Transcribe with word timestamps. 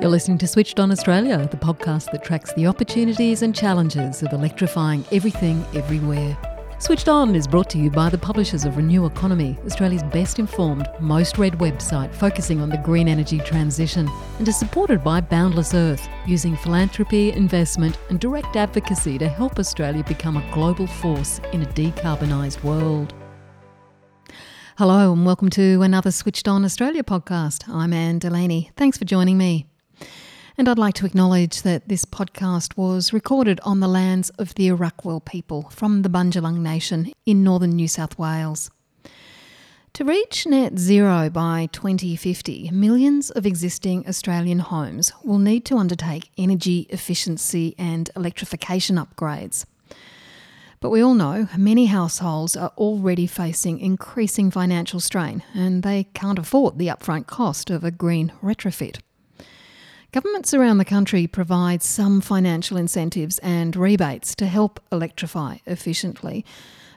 You're 0.00 0.08
listening 0.08 0.38
to 0.38 0.46
Switched 0.46 0.80
On 0.80 0.90
Australia, 0.90 1.46
the 1.50 1.58
podcast 1.58 2.10
that 2.12 2.24
tracks 2.24 2.54
the 2.54 2.66
opportunities 2.66 3.42
and 3.42 3.54
challenges 3.54 4.22
of 4.22 4.32
electrifying 4.32 5.04
everything 5.12 5.62
everywhere. 5.74 6.38
Switched 6.78 7.10
On 7.10 7.34
is 7.34 7.46
brought 7.46 7.68
to 7.68 7.78
you 7.78 7.90
by 7.90 8.08
the 8.08 8.16
publishers 8.16 8.64
of 8.64 8.78
Renew 8.78 9.04
Economy, 9.04 9.58
Australia's 9.66 10.02
best 10.04 10.38
informed, 10.38 10.88
most 11.00 11.36
read 11.36 11.52
website 11.58 12.14
focusing 12.14 12.62
on 12.62 12.70
the 12.70 12.78
green 12.78 13.08
energy 13.08 13.40
transition, 13.40 14.08
and 14.38 14.48
is 14.48 14.58
supported 14.58 15.04
by 15.04 15.20
Boundless 15.20 15.74
Earth, 15.74 16.08
using 16.26 16.56
philanthropy, 16.56 17.32
investment, 17.32 17.98
and 18.08 18.18
direct 18.18 18.56
advocacy 18.56 19.18
to 19.18 19.28
help 19.28 19.58
Australia 19.58 20.02
become 20.04 20.38
a 20.38 20.50
global 20.54 20.86
force 20.86 21.42
in 21.52 21.60
a 21.60 21.66
decarbonised 21.66 22.64
world. 22.64 23.12
Hello, 24.78 25.12
and 25.12 25.26
welcome 25.26 25.50
to 25.50 25.82
another 25.82 26.10
Switched 26.10 26.48
On 26.48 26.64
Australia 26.64 27.02
podcast. 27.02 27.68
I'm 27.68 27.92
Anne 27.92 28.18
Delaney. 28.18 28.70
Thanks 28.76 28.96
for 28.96 29.04
joining 29.04 29.36
me. 29.36 29.66
And 30.60 30.68
I'd 30.68 30.78
like 30.78 30.96
to 30.96 31.06
acknowledge 31.06 31.62
that 31.62 31.88
this 31.88 32.04
podcast 32.04 32.76
was 32.76 33.14
recorded 33.14 33.60
on 33.60 33.80
the 33.80 33.88
lands 33.88 34.28
of 34.38 34.54
the 34.56 34.68
Arakwal 34.68 35.24
people 35.24 35.70
from 35.70 36.02
the 36.02 36.10
Bundjalung 36.10 36.58
Nation 36.58 37.14
in 37.24 37.42
northern 37.42 37.70
New 37.70 37.88
South 37.88 38.18
Wales. 38.18 38.70
To 39.94 40.04
reach 40.04 40.44
net 40.44 40.78
zero 40.78 41.30
by 41.30 41.70
2050, 41.72 42.72
millions 42.72 43.30
of 43.30 43.46
existing 43.46 44.06
Australian 44.06 44.58
homes 44.58 45.14
will 45.24 45.38
need 45.38 45.64
to 45.64 45.78
undertake 45.78 46.30
energy 46.36 46.80
efficiency 46.90 47.74
and 47.78 48.10
electrification 48.14 48.96
upgrades. 48.96 49.64
But 50.80 50.90
we 50.90 51.00
all 51.00 51.14
know 51.14 51.48
many 51.56 51.86
households 51.86 52.54
are 52.54 52.74
already 52.76 53.26
facing 53.26 53.78
increasing 53.78 54.50
financial 54.50 55.00
strain 55.00 55.42
and 55.54 55.82
they 55.82 56.04
can't 56.12 56.38
afford 56.38 56.76
the 56.76 56.88
upfront 56.88 57.26
cost 57.26 57.70
of 57.70 57.82
a 57.82 57.90
green 57.90 58.34
retrofit. 58.42 58.98
Governments 60.12 60.52
around 60.52 60.78
the 60.78 60.84
country 60.84 61.28
provide 61.28 61.84
some 61.84 62.20
financial 62.20 62.76
incentives 62.76 63.38
and 63.38 63.76
rebates 63.76 64.34
to 64.34 64.46
help 64.46 64.80
electrify 64.90 65.58
efficiently, 65.66 66.44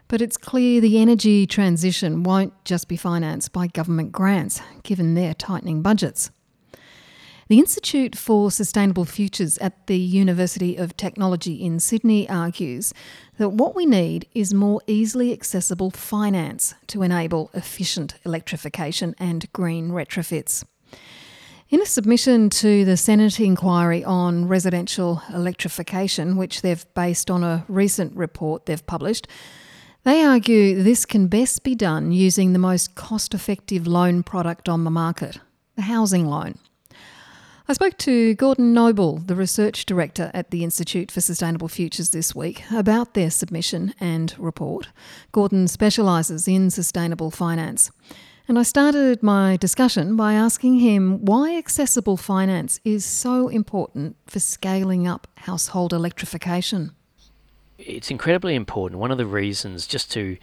but 0.08 0.20
it's 0.20 0.36
clear 0.36 0.82
the 0.82 1.00
energy 1.00 1.46
transition 1.46 2.24
won't 2.24 2.54
just 2.66 2.88
be 2.88 2.98
financed 2.98 3.54
by 3.54 3.68
government 3.68 4.12
grants, 4.12 4.62
given 4.82 5.14
their 5.14 5.36
tightening 5.36 5.84
budgets. 5.84 6.32
The 7.50 7.60
Institute 7.60 8.16
for 8.16 8.50
Sustainable 8.50 9.06
Futures 9.06 9.60
at 9.60 9.86
the 9.86 10.00
University 10.00 10.76
of 10.76 10.98
Technology 10.98 11.64
in 11.64 11.80
Sydney 11.80 12.28
argues 12.28 12.96
that 13.38 13.50
what 13.50 13.76
we 13.76 13.86
need 13.86 14.28
is 14.34 14.56
more 14.56 14.82
easily 14.88 15.32
accessible 15.32 15.92
finance 15.92 16.74
to 16.88 17.04
enable 17.04 17.52
efficient 17.54 18.16
electrification 18.26 19.14
and 19.20 19.54
green 19.54 19.90
retrofits. 19.90 20.64
In 21.74 21.82
a 21.82 21.88
submission 21.88 22.52
to 22.52 22.86
the 22.86 22.96
Senate 22.96 23.40
inquiry 23.40 24.04
on 24.04 24.48
residential 24.48 25.24
electrification, 25.34 26.38
which 26.38 26.62
they've 26.62 26.86
based 26.94 27.32
on 27.32 27.44
a 27.44 27.66
recent 27.68 28.16
report 28.16 28.68
they've 28.68 28.86
published, 28.86 29.28
they 30.04 30.24
argue 30.24 30.84
this 30.84 31.04
can 31.04 31.26
best 31.26 31.64
be 31.64 31.74
done 31.74 32.12
using 32.12 32.54
the 32.54 32.60
most 32.60 32.94
cost 32.94 33.34
effective 33.34 33.88
loan 33.88 34.22
product 34.22 34.70
on 34.70 34.84
the 34.84 34.92
market 34.92 35.40
the 35.76 35.82
housing 35.82 36.28
loan. 36.28 36.60
I 37.68 37.74
spoke 37.74 37.98
to 37.98 38.36
Gordon 38.36 38.72
Noble, 38.72 39.18
the 39.18 39.34
research 39.34 39.88
director 39.88 40.30
at 40.32 40.52
the 40.52 40.64
Institute 40.64 41.10
for 41.10 41.22
Sustainable 41.22 41.70
Futures, 41.70 42.12
this 42.12 42.36
week 42.36 42.66
about 42.72 43.16
their 43.16 43.32
submission 43.32 43.96
and 44.00 44.36
report. 44.38 44.90
Gordon 45.32 45.68
specialises 45.68 46.48
in 46.48 46.70
sustainable 46.70 47.32
finance. 47.32 47.90
And 48.48 48.60
I 48.60 48.64
started 48.64 49.24
my 49.24 49.56
discussion 49.56 50.18
by 50.18 50.34
asking 50.34 50.80
him 50.80 51.24
why 51.24 51.56
accessible 51.56 52.18
finance 52.18 52.80
is 52.84 53.06
so 53.06 53.48
important 53.48 54.18
for 54.28 54.40
scaling 54.40 55.08
up 55.08 55.28
household 55.38 55.94
electrification. 55.94 56.92
It's 57.78 58.12
incredibly 58.12 58.56
important. 58.56 59.00
One 59.00 59.12
of 59.12 59.18
the 59.18 59.26
reasons, 59.26 59.88
just 59.88 60.12
to, 60.12 60.38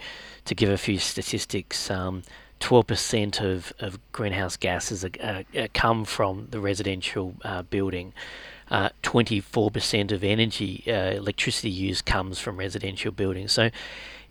to 0.45 0.55
give 0.55 0.69
a 0.69 0.77
few 0.77 0.97
statistics, 0.97 1.91
um, 1.91 2.23
12% 2.59 3.41
of, 3.41 3.71
of 3.79 3.99
greenhouse 4.11 4.57
gases 4.57 5.05
are, 5.05 5.43
come 5.73 6.03
from 6.03 6.47
the 6.49 6.59
residential 6.59 7.35
uh, 7.43 7.61
building. 7.63 8.13
Uh, 8.69 8.89
24% 9.03 10.11
of 10.11 10.23
energy, 10.23 10.83
uh, 10.87 11.11
electricity 11.11 11.69
use 11.69 12.01
comes 12.01 12.39
from 12.39 12.57
residential 12.57 13.11
buildings. 13.11 13.51
So 13.51 13.69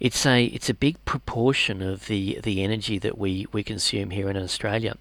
it's 0.00 0.24
a 0.24 0.44
it's 0.46 0.70
a 0.70 0.74
big 0.74 1.04
proportion 1.04 1.82
of 1.82 2.06
the 2.06 2.40
the 2.42 2.64
energy 2.64 2.98
that 2.98 3.18
we 3.18 3.46
we 3.52 3.62
consume 3.62 4.10
here 4.10 4.30
in 4.30 4.36
Australia. 4.36 4.96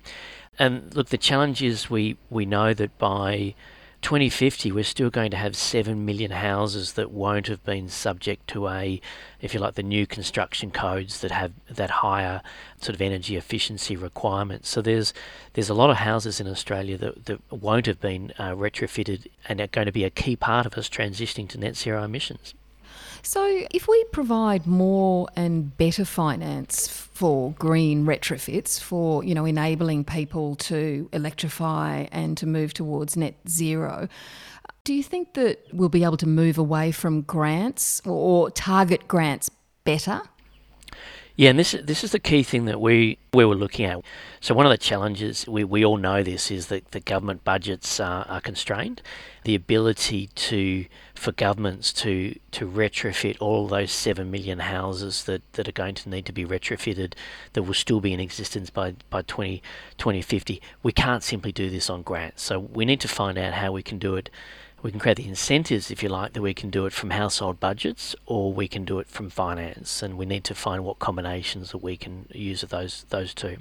And 0.60 0.94
look, 0.94 1.08
the 1.08 1.18
challenge 1.18 1.64
is 1.64 1.90
we 1.90 2.18
we 2.30 2.46
know 2.46 2.74
that 2.74 2.98
by 2.98 3.56
2050 4.02 4.72
we're 4.72 4.84
still 4.84 5.10
going 5.10 5.30
to 5.30 5.38
have 5.38 5.58
7 5.58 6.06
million 6.06 6.32
houses 6.32 6.94
that 6.94 7.12
won't 7.12 7.48
have 7.48 7.64
been 7.66 7.90
subject 7.90 8.48
to 8.48 8.70
a 8.70 9.02
if 9.42 9.54
you 9.54 9.60
like 9.60 9.76
the 9.76 9.84
new 9.84 10.08
construction 10.08 10.72
codes 10.72 11.20
that 11.20 11.32
have 11.32 11.52
that 11.70 11.90
higher 11.90 12.42
sort 12.80 12.96
of 12.96 13.02
energy 13.02 13.36
efficiency 13.36 13.98
requirements 13.98 14.70
so 14.70 14.82
there's 14.82 15.14
there's 15.54 15.70
a 15.70 15.74
lot 15.74 15.90
of 15.90 15.98
houses 15.98 16.40
in 16.40 16.48
Australia 16.48 16.98
that, 16.98 17.26
that 17.26 17.42
won't 17.52 17.88
have 17.88 18.00
been 18.00 18.32
uh, 18.40 18.52
retrofitted 18.52 19.28
and 19.50 19.60
are 19.60 19.68
going 19.68 19.86
to 19.86 19.92
be 19.92 20.06
a 20.06 20.10
key 20.10 20.36
part 20.36 20.66
of 20.66 20.76
us 20.76 20.88
transitioning 20.88 21.50
to 21.50 21.58
net 21.58 21.76
zero 21.76 22.02
emissions 22.04 22.54
so, 23.22 23.64
if 23.72 23.88
we 23.88 24.04
provide 24.12 24.66
more 24.66 25.28
and 25.36 25.76
better 25.78 26.06
finance 26.06 26.88
for 26.88 27.52
green 27.54 28.06
retrofits, 28.06 28.80
for 28.80 29.24
you 29.24 29.36
know 29.36 29.46
enabling 29.46 30.06
people 30.06 30.56
to 30.56 31.10
electrify 31.14 32.08
and 32.12 32.38
to 32.38 32.46
move 32.46 32.74
towards 32.74 33.18
net 33.18 33.36
zero, 33.48 34.08
do 34.84 34.94
you 34.94 35.04
think 35.04 35.34
that 35.34 35.66
we'll 35.74 35.90
be 35.90 36.04
able 36.04 36.18
to 36.18 36.28
move 36.28 36.58
away 36.58 36.92
from 36.92 37.22
grants 37.22 38.02
or 38.06 38.50
target 38.52 39.08
grants 39.08 39.50
better? 39.84 40.22
Yeah, 41.40 41.52
and 41.52 41.60
this 41.60 41.74
this 41.82 42.04
is 42.04 42.12
the 42.12 42.20
key 42.20 42.44
thing 42.44 42.66
that 42.66 42.82
we 42.82 43.18
we 43.32 43.46
were 43.46 43.56
looking 43.56 43.86
at. 43.86 44.02
So 44.42 44.54
one 44.54 44.66
of 44.66 44.72
the 44.72 44.78
challenges 44.78 45.48
we, 45.48 45.64
we 45.64 45.86
all 45.86 45.96
know 45.96 46.22
this 46.22 46.52
is 46.52 46.68
that 46.68 46.92
the 46.92 47.00
government 47.00 47.46
budgets 47.46 47.98
are, 48.02 48.26
are 48.28 48.42
constrained. 48.42 49.02
The 49.46 49.56
ability 49.56 50.32
to 50.36 50.86
for 51.16 51.32
governments 51.32 51.94
to 51.94 52.38
to 52.52 52.68
retrofit 52.70 53.38
all 53.40 53.70
those 53.70 53.94
seven 53.94 54.30
million 54.30 54.60
houses 54.60 55.24
that, 55.24 55.42
that 55.54 55.70
are 55.70 55.72
going 55.72 55.96
to 55.96 56.10
need 56.10 56.26
to 56.26 56.34
be 56.34 56.44
retrofitted 56.44 57.14
that 57.54 57.64
will 57.64 57.74
still 57.74 58.02
be 58.02 58.12
in 58.12 58.20
existence 58.20 58.70
by 58.70 58.96
by 59.10 59.22
20, 59.22 59.64
2050. 59.98 60.62
We 60.84 60.92
can't 60.92 61.24
simply 61.24 61.54
do 61.54 61.70
this 61.70 61.90
on 61.90 62.02
grants. 62.02 62.44
So 62.44 62.60
we 62.60 62.84
need 62.84 63.00
to 63.00 63.08
find 63.08 63.38
out 63.38 63.54
how 63.54 63.72
we 63.72 63.82
can 63.82 63.98
do 63.98 64.18
it 64.18 64.30
we 64.82 64.92
can 64.92 65.00
create 65.00 65.18
the 65.18 65.28
incentives, 65.28 65.92
if 65.92 66.02
you 66.02 66.10
like, 66.10 66.34
that 66.34 66.42
we 66.42 66.54
can 66.54 66.70
do 66.70 66.86
it 66.86 66.94
from 66.94 67.12
household 67.12 67.60
budgets 67.60 68.16
or 68.26 68.54
we 68.54 68.68
can 68.68 68.86
do 68.86 69.00
it 69.00 69.08
from 69.08 69.30
finance, 69.30 70.02
and 70.02 70.18
we 70.18 70.26
need 70.26 70.44
to 70.46 70.56
find 70.56 70.84
what 70.84 71.00
combinations 71.00 71.72
that 71.72 71.80
we 71.80 71.98
can 71.98 72.28
use 72.32 72.64
of 72.64 72.70
those 72.70 73.06
those 73.10 73.34
two. 73.34 73.58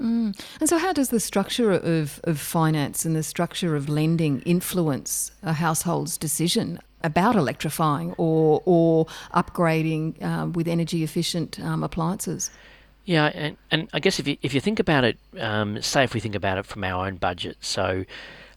Mm. 0.00 0.38
And 0.60 0.68
so, 0.68 0.78
how 0.78 0.92
does 0.92 1.10
the 1.10 1.20
structure 1.20 1.72
of, 1.72 2.20
of 2.24 2.40
finance 2.40 3.04
and 3.04 3.14
the 3.14 3.22
structure 3.22 3.76
of 3.76 3.88
lending 3.88 4.40
influence 4.42 5.32
a 5.42 5.52
household's 5.52 6.16
decision 6.16 6.78
about 7.02 7.36
electrifying 7.36 8.12
or 8.16 8.62
or 8.64 9.06
upgrading 9.34 10.22
um, 10.22 10.52
with 10.52 10.66
energy 10.68 11.02
efficient 11.02 11.60
um, 11.60 11.82
appliances? 11.82 12.50
Yeah, 13.04 13.26
and, 13.34 13.56
and 13.70 13.88
I 13.92 14.00
guess 14.00 14.18
if 14.18 14.26
you 14.26 14.38
if 14.40 14.54
you 14.54 14.60
think 14.60 14.78
about 14.78 15.04
it, 15.04 15.18
um, 15.38 15.82
say 15.82 16.04
if 16.04 16.14
we 16.14 16.20
think 16.20 16.34
about 16.34 16.56
it 16.58 16.64
from 16.64 16.84
our 16.84 17.06
own 17.06 17.16
budget, 17.16 17.58
so 17.60 18.04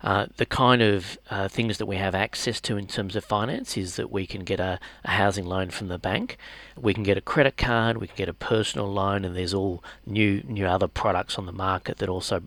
uh, 0.04 0.26
the 0.36 0.46
kind 0.46 0.82
of 0.82 1.18
uh, 1.30 1.48
things 1.48 1.78
that 1.78 1.86
we 1.86 1.96
have 1.96 2.14
access 2.14 2.60
to 2.60 2.76
in 2.76 2.88
terms 2.88 3.16
of 3.16 3.24
finance 3.24 3.78
is 3.78 3.96
that 3.96 4.12
we 4.12 4.28
can 4.28 4.44
get 4.44 4.60
a, 4.60 4.78
a, 5.06 5.12
housing 5.12 5.46
loan 5.46 5.70
from 5.70 5.88
the 5.88 5.98
bank, 5.98 6.38
we 6.78 6.94
can 6.94 7.04
get 7.04 7.18
a 7.18 7.22
credit 7.22 7.56
card, 7.56 7.98
we 7.98 8.08
can 8.08 8.18
get 8.18 8.28
a 8.28 8.34
personal 8.34 8.92
loan, 8.92 9.24
and 9.24 9.36
there's 9.36 9.54
all 9.54 9.82
new 10.06 10.44
new 10.46 10.66
other 10.66 10.88
products 10.88 11.38
on 11.38 11.46
the 11.46 11.54
market 11.54 12.00
that 12.00 12.10
also 12.10 12.44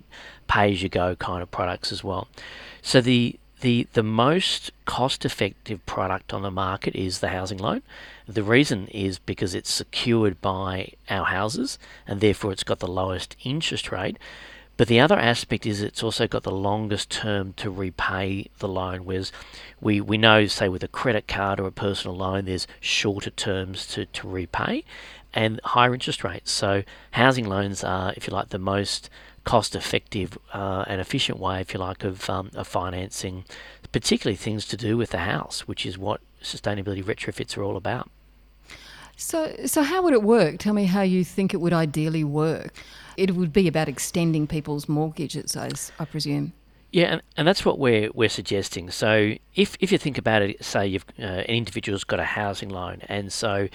pay 0.48 0.72
as 0.72 0.82
you 0.82 0.90
go 0.90 1.16
kind 1.16 1.42
of 1.42 1.50
products 1.50 1.90
as 1.90 2.04
well. 2.04 2.28
So 2.82 3.00
the 3.00 3.38
the 3.60 3.88
the 3.94 4.02
most 4.02 4.70
cost 4.84 5.24
effective 5.24 5.84
product 5.86 6.34
on 6.34 6.42
the 6.42 6.50
market 6.50 6.94
is 6.94 7.20
the 7.20 7.28
housing 7.28 7.58
loan. 7.58 7.82
The 8.28 8.42
reason 8.42 8.88
is 8.88 9.18
because 9.18 9.54
it's 9.54 9.70
secured 9.70 10.40
by 10.40 10.92
our 11.08 11.26
houses 11.26 11.78
and 12.06 12.20
therefore 12.20 12.52
it's 12.52 12.64
got 12.64 12.80
the 12.80 12.86
lowest 12.86 13.34
interest 13.44 13.90
rate. 13.90 14.18
But 14.76 14.88
the 14.88 15.00
other 15.00 15.18
aspect 15.18 15.64
is 15.64 15.80
it's 15.80 16.02
also 16.02 16.26
got 16.26 16.42
the 16.42 16.50
longest 16.50 17.10
term 17.10 17.54
to 17.54 17.70
repay 17.70 18.50
the 18.58 18.68
loan, 18.68 19.04
whereas 19.04 19.32
we, 19.80 20.00
we 20.00 20.18
know, 20.18 20.46
say, 20.46 20.68
with 20.68 20.84
a 20.84 20.88
credit 20.88 21.26
card 21.26 21.58
or 21.58 21.66
a 21.66 21.72
personal 21.72 22.16
loan, 22.16 22.44
there's 22.44 22.66
shorter 22.80 23.30
terms 23.30 23.86
to, 23.88 24.04
to 24.06 24.28
repay 24.28 24.84
and 25.32 25.60
higher 25.64 25.94
interest 25.94 26.24
rates. 26.24 26.50
So 26.50 26.82
housing 27.12 27.46
loans 27.46 27.82
are, 27.82 28.12
if 28.16 28.26
you 28.26 28.34
like, 28.34 28.50
the 28.50 28.58
most 28.58 29.08
cost 29.44 29.74
effective 29.74 30.36
uh, 30.52 30.84
and 30.86 31.00
efficient 31.00 31.38
way, 31.38 31.60
if 31.60 31.72
you 31.72 31.80
like, 31.80 32.04
of, 32.04 32.28
um, 32.28 32.50
of 32.54 32.66
financing, 32.66 33.44
particularly 33.92 34.36
things 34.36 34.66
to 34.66 34.76
do 34.76 34.96
with 34.96 35.10
the 35.10 35.18
house, 35.18 35.66
which 35.66 35.86
is 35.86 35.96
what 35.96 36.20
sustainability 36.42 37.02
retrofits 37.02 37.56
are 37.56 37.62
all 37.62 37.76
about. 37.76 38.10
So, 39.16 39.56
so 39.64 39.82
how 39.82 40.02
would 40.02 40.12
it 40.12 40.22
work? 40.22 40.58
Tell 40.58 40.74
me 40.74 40.84
how 40.84 41.00
you 41.00 41.24
think 41.24 41.54
it 41.54 41.60
would 41.60 41.72
ideally 41.72 42.24
work. 42.24 42.74
It 43.16 43.32
would 43.32 43.52
be 43.52 43.68
about 43.68 43.88
extending 43.88 44.46
people's 44.46 44.88
mortgages, 44.88 45.56
I, 45.56 45.70
I 45.98 46.04
presume. 46.04 46.52
Yeah, 46.92 47.06
and, 47.06 47.22
and 47.36 47.48
that's 47.48 47.64
what 47.64 47.78
we're 47.78 48.10
we're 48.14 48.28
suggesting. 48.28 48.90
So 48.90 49.34
if 49.54 49.76
if 49.80 49.92
you 49.92 49.98
think 49.98 50.18
about 50.18 50.42
it, 50.42 50.64
say 50.64 50.86
you've 50.86 51.04
uh, 51.18 51.22
an 51.22 51.54
individual's 51.54 52.04
got 52.04 52.20
a 52.20 52.24
housing 52.24 52.68
loan, 52.68 53.02
and 53.08 53.32
so 53.32 53.68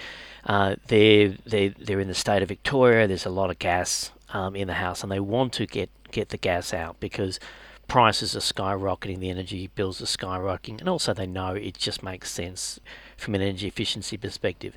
uh, 0.46 0.76
they're 0.88 1.36
they 1.46 1.68
they're 1.68 2.00
in 2.00 2.08
the 2.08 2.14
state 2.14 2.42
of 2.42 2.48
Victoria. 2.48 3.06
There's 3.06 3.26
a 3.26 3.30
lot 3.30 3.50
of 3.50 3.58
gas 3.58 4.10
um, 4.30 4.56
in 4.56 4.66
the 4.66 4.74
house, 4.74 5.02
and 5.02 5.12
they 5.12 5.20
want 5.20 5.52
to 5.54 5.66
get 5.66 5.90
get 6.10 6.30
the 6.30 6.36
gas 6.36 6.72
out 6.74 7.00
because 7.00 7.38
prices 7.86 8.34
are 8.34 8.40
skyrocketing, 8.40 9.18
the 9.18 9.30
energy 9.30 9.68
bills 9.74 10.00
are 10.00 10.06
skyrocketing, 10.06 10.80
and 10.80 10.88
also 10.88 11.12
they 11.12 11.26
know 11.26 11.54
it 11.54 11.76
just 11.76 12.02
makes 12.02 12.30
sense 12.30 12.80
from 13.16 13.34
an 13.34 13.42
energy 13.42 13.68
efficiency 13.68 14.16
perspective. 14.16 14.76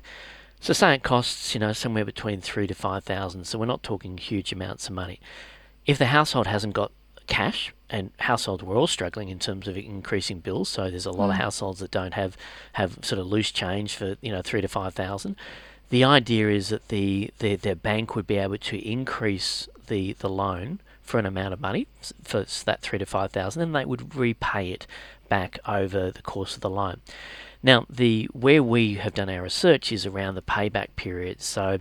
So 0.66 0.72
say 0.72 0.94
it 0.94 1.04
costs, 1.04 1.54
you 1.54 1.60
know, 1.60 1.72
somewhere 1.72 2.04
between 2.04 2.40
three 2.40 2.66
to 2.66 2.74
five 2.74 3.04
thousand. 3.04 3.44
So 3.44 3.56
we're 3.56 3.66
not 3.66 3.84
talking 3.84 4.18
huge 4.18 4.52
amounts 4.52 4.88
of 4.88 4.94
money. 4.94 5.20
If 5.86 5.96
the 5.96 6.06
household 6.06 6.48
hasn't 6.48 6.74
got 6.74 6.90
cash, 7.28 7.72
and 7.88 8.10
households 8.18 8.64
were 8.64 8.74
all 8.74 8.88
struggling 8.88 9.28
in 9.28 9.38
terms 9.38 9.68
of 9.68 9.76
increasing 9.76 10.40
bills. 10.40 10.68
So 10.68 10.90
there's 10.90 11.06
a 11.06 11.12
lot 11.12 11.28
mm. 11.28 11.34
of 11.34 11.36
households 11.36 11.78
that 11.78 11.92
don't 11.92 12.14
have 12.14 12.36
have 12.72 12.98
sort 13.02 13.20
of 13.20 13.28
loose 13.28 13.52
change 13.52 13.94
for 13.94 14.16
you 14.20 14.32
know 14.32 14.42
three 14.42 14.60
to 14.60 14.66
five 14.66 14.92
thousand. 14.92 15.36
The 15.90 16.02
idea 16.02 16.48
is 16.48 16.70
that 16.70 16.88
the, 16.88 17.30
the 17.38 17.54
their 17.54 17.76
bank 17.76 18.16
would 18.16 18.26
be 18.26 18.38
able 18.38 18.58
to 18.58 18.76
increase 18.76 19.68
the 19.86 20.14
the 20.14 20.28
loan 20.28 20.80
for 21.00 21.20
an 21.20 21.26
amount 21.26 21.54
of 21.54 21.60
money 21.60 21.86
for 22.24 22.44
that 22.64 22.80
three 22.82 22.98
to 22.98 23.06
five 23.06 23.30
thousand, 23.30 23.62
and 23.62 23.72
they 23.72 23.84
would 23.84 24.16
repay 24.16 24.72
it 24.72 24.88
back 25.28 25.60
over 25.64 26.10
the 26.10 26.22
course 26.22 26.56
of 26.56 26.60
the 26.60 26.70
loan. 26.70 27.02
Now, 27.66 27.84
the 27.90 28.28
where 28.32 28.62
we 28.62 28.94
have 28.94 29.14
done 29.14 29.28
our 29.28 29.42
research 29.42 29.90
is 29.90 30.06
around 30.06 30.36
the 30.36 30.40
payback 30.40 30.94
period. 30.94 31.42
So, 31.42 31.78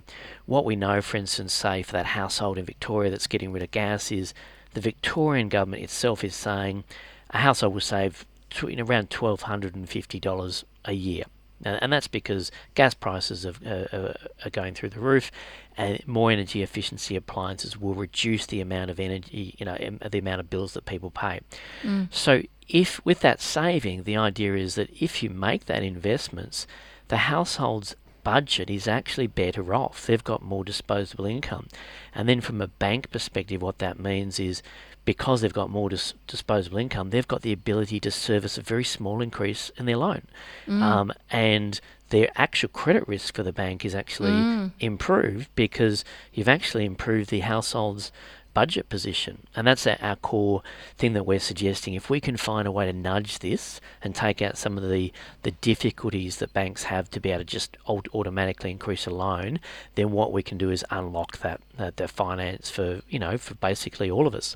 what 0.48 0.66
we 0.66 0.76
know, 0.76 1.00
for 1.00 1.18
instance, 1.18 1.54
say 1.54 1.84
for 1.84 1.92
that 1.92 2.08
household 2.08 2.58
in 2.58 2.66
Victoria 2.66 3.12
that's 3.12 3.28
getting 3.28 3.52
rid 3.52 3.62
of 3.62 3.70
gas, 3.70 4.12
is 4.12 4.34
the 4.74 4.82
Victorian 4.82 5.48
government 5.48 5.84
itself 5.84 6.24
is 6.24 6.34
saying 6.34 6.86
a 7.30 7.38
household 7.38 7.76
will 7.76 7.82
save 7.82 8.26
around 8.64 9.12
twelve 9.12 9.44
hundred 9.44 9.76
and 9.76 9.88
fifty 9.88 10.20
dollars 10.20 10.66
a 10.86 10.94
year. 10.94 11.26
And 11.64 11.94
that's 11.94 12.08
because 12.08 12.52
gas 12.74 12.96
prices 12.96 13.46
are, 13.46 13.54
uh, 13.64 14.14
are 14.44 14.50
going 14.50 14.74
through 14.74 14.90
the 14.90 15.00
roof, 15.00 15.32
and 15.78 16.06
more 16.08 16.32
energy 16.32 16.64
efficiency 16.64 17.16
appliances 17.16 17.78
will 17.78 17.94
reduce 17.94 18.46
the 18.46 18.62
amount 18.62 18.90
of 18.90 19.00
energy, 19.00 19.56
you 19.58 19.66
know, 19.66 19.78
the 20.10 20.20
amount 20.20 20.40
of 20.40 20.50
bills 20.50 20.74
that 20.74 20.86
people 20.86 21.12
pay. 21.12 21.42
Mm. 21.84 22.14
So, 22.14 22.44
if 22.68 23.04
with 23.06 23.20
that 23.20 23.42
saving, 23.42 24.04
the 24.04 24.18
idea 24.18 24.56
is 24.56 24.76
that 24.76 24.90
if 25.00 25.22
you 25.22 25.30
make 25.30 25.66
that 25.66 25.84
investments, 25.84 26.66
the 27.10 27.18
household's 27.18 27.96
budget 28.24 28.70
is 28.70 28.88
actually 28.88 29.28
better 29.28 29.74
off. 29.74 30.06
They've 30.06 30.24
got 30.24 30.42
more 30.42 30.66
disposable 30.66 31.26
income. 31.26 31.68
And 32.14 32.28
then 32.28 32.42
from 32.42 32.60
a 32.62 32.68
bank 32.68 33.12
perspective, 33.12 33.62
what 33.62 33.78
that 33.78 34.00
means 34.00 34.40
is 34.40 34.64
because 35.06 35.42
they've 35.42 35.54
got 35.54 35.70
more 35.70 35.90
dis- 35.90 36.16
disposable 36.26 36.80
income, 36.80 37.12
they've 37.12 37.28
got 37.28 37.44
the 37.44 37.54
ability 37.54 38.00
to 38.02 38.12
service 38.12 38.58
a 38.58 38.62
very 38.62 38.84
small 38.84 39.22
increase 39.22 39.72
in 39.78 39.86
their 39.86 39.98
loan. 39.98 40.24
Mm. 40.68 40.82
Um, 40.82 41.14
and 41.30 41.80
their 42.10 42.30
actual 42.36 42.70
credit 42.70 43.08
risk 43.08 43.36
for 43.36 43.44
the 43.44 43.54
bank 43.54 43.84
is 43.84 43.96
actually 43.96 44.32
mm. 44.32 44.72
improved 44.80 45.50
because 45.56 46.04
you've 46.34 46.50
actually 46.50 46.86
improved 46.86 47.30
the 47.30 47.40
household's 47.40 48.12
budget 48.56 48.90
position. 48.90 49.46
And 49.56 49.68
that's 49.68 49.86
our 49.86 50.16
core 50.16 50.64
thing 50.98 51.14
that 51.14 51.26
we're 51.26 51.40
suggesting. 51.40 51.94
If 51.94 52.10
we 52.10 52.20
can 52.20 52.38
find 52.38 52.68
a 52.68 52.72
way 52.72 52.86
to 52.86 52.94
nudge 52.94 53.40
this 53.40 53.82
and 54.02 54.16
take 54.16 54.42
out 54.42 54.58
some 54.58 54.78
of 54.78 54.90
the, 54.90 55.12
the 55.44 55.52
difficulties 55.52 56.38
that 56.38 56.54
banks 56.54 56.84
have 56.84 57.12
to 57.12 57.20
be 57.20 57.30
able 57.30 57.42
to 57.42 57.46
just 57.46 57.78
automatically 57.88 58.72
increase 58.72 59.06
a 59.06 59.12
loan, 59.12 59.60
then 59.96 60.12
what 60.12 60.32
we 60.32 60.42
can 60.42 60.58
do 60.58 60.72
is 60.72 60.86
unlock 60.90 61.40
that, 61.40 61.62
that 61.78 61.98
the 61.98 62.08
finance 62.08 62.72
for, 62.72 63.02
you 63.10 63.20
know, 63.20 63.38
for 63.38 63.56
basically 63.56 64.10
all 64.10 64.26
of 64.26 64.34
us. 64.34 64.56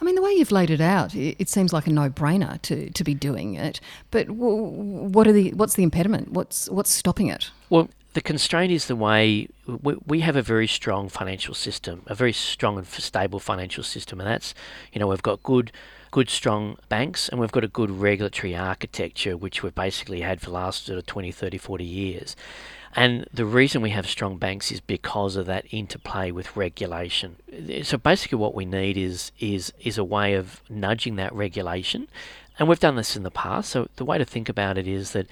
I 0.00 0.04
mean, 0.04 0.14
the 0.14 0.22
way 0.22 0.32
you've 0.32 0.52
laid 0.52 0.70
it 0.70 0.80
out, 0.80 1.14
it, 1.14 1.48
seems 1.48 1.72
like 1.72 1.86
a 1.86 1.90
no-brainer 1.90 2.60
to, 2.62 2.90
to 2.90 3.04
be 3.04 3.14
doing 3.14 3.54
it. 3.54 3.80
But 4.10 4.30
what 4.30 5.26
are 5.26 5.32
the 5.32 5.52
what's 5.54 5.74
the 5.74 5.82
impediment? 5.82 6.32
What's 6.32 6.68
what's 6.70 6.90
stopping 6.90 7.28
it? 7.28 7.50
Well, 7.70 7.88
the 8.14 8.20
constraint 8.20 8.72
is 8.72 8.86
the 8.86 8.96
way 8.96 9.48
we, 9.66 10.20
have 10.20 10.36
a 10.36 10.42
very 10.42 10.66
strong 10.66 11.10
financial 11.10 11.52
system, 11.52 12.02
a 12.06 12.14
very 12.14 12.32
strong 12.32 12.78
and 12.78 12.86
stable 12.86 13.38
financial 13.38 13.84
system, 13.84 14.20
and 14.20 14.28
that's 14.28 14.54
you 14.92 14.98
know 14.98 15.06
we've 15.06 15.22
got 15.22 15.42
good 15.42 15.70
good 16.12 16.30
strong 16.30 16.78
banks 16.88 17.28
and 17.28 17.38
we've 17.38 17.52
got 17.52 17.62
a 17.62 17.68
good 17.68 17.90
regulatory 17.90 18.56
architecture 18.56 19.36
which 19.36 19.62
we've 19.62 19.74
basically 19.74 20.22
had 20.22 20.40
for 20.40 20.46
the 20.46 20.52
last 20.52 20.86
sort 20.86 20.98
of 20.98 21.04
20 21.04 21.30
30 21.30 21.58
40 21.58 21.84
years 21.84 22.36
and 22.94 23.26
the 23.32 23.44
reason 23.44 23.82
we 23.82 23.90
have 23.90 24.06
strong 24.06 24.38
banks 24.38 24.70
is 24.70 24.80
because 24.80 25.36
of 25.36 25.46
that 25.46 25.66
interplay 25.70 26.30
with 26.30 26.56
regulation. 26.56 27.36
So 27.82 27.98
basically, 27.98 28.38
what 28.38 28.54
we 28.54 28.64
need 28.64 28.96
is 28.96 29.32
is 29.38 29.72
is 29.80 29.98
a 29.98 30.04
way 30.04 30.34
of 30.34 30.62
nudging 30.68 31.16
that 31.16 31.32
regulation, 31.34 32.08
and 32.58 32.68
we've 32.68 32.80
done 32.80 32.96
this 32.96 33.16
in 33.16 33.22
the 33.22 33.30
past. 33.30 33.70
So 33.70 33.88
the 33.96 34.04
way 34.04 34.18
to 34.18 34.24
think 34.24 34.48
about 34.48 34.78
it 34.78 34.86
is 34.86 35.12
that 35.12 35.26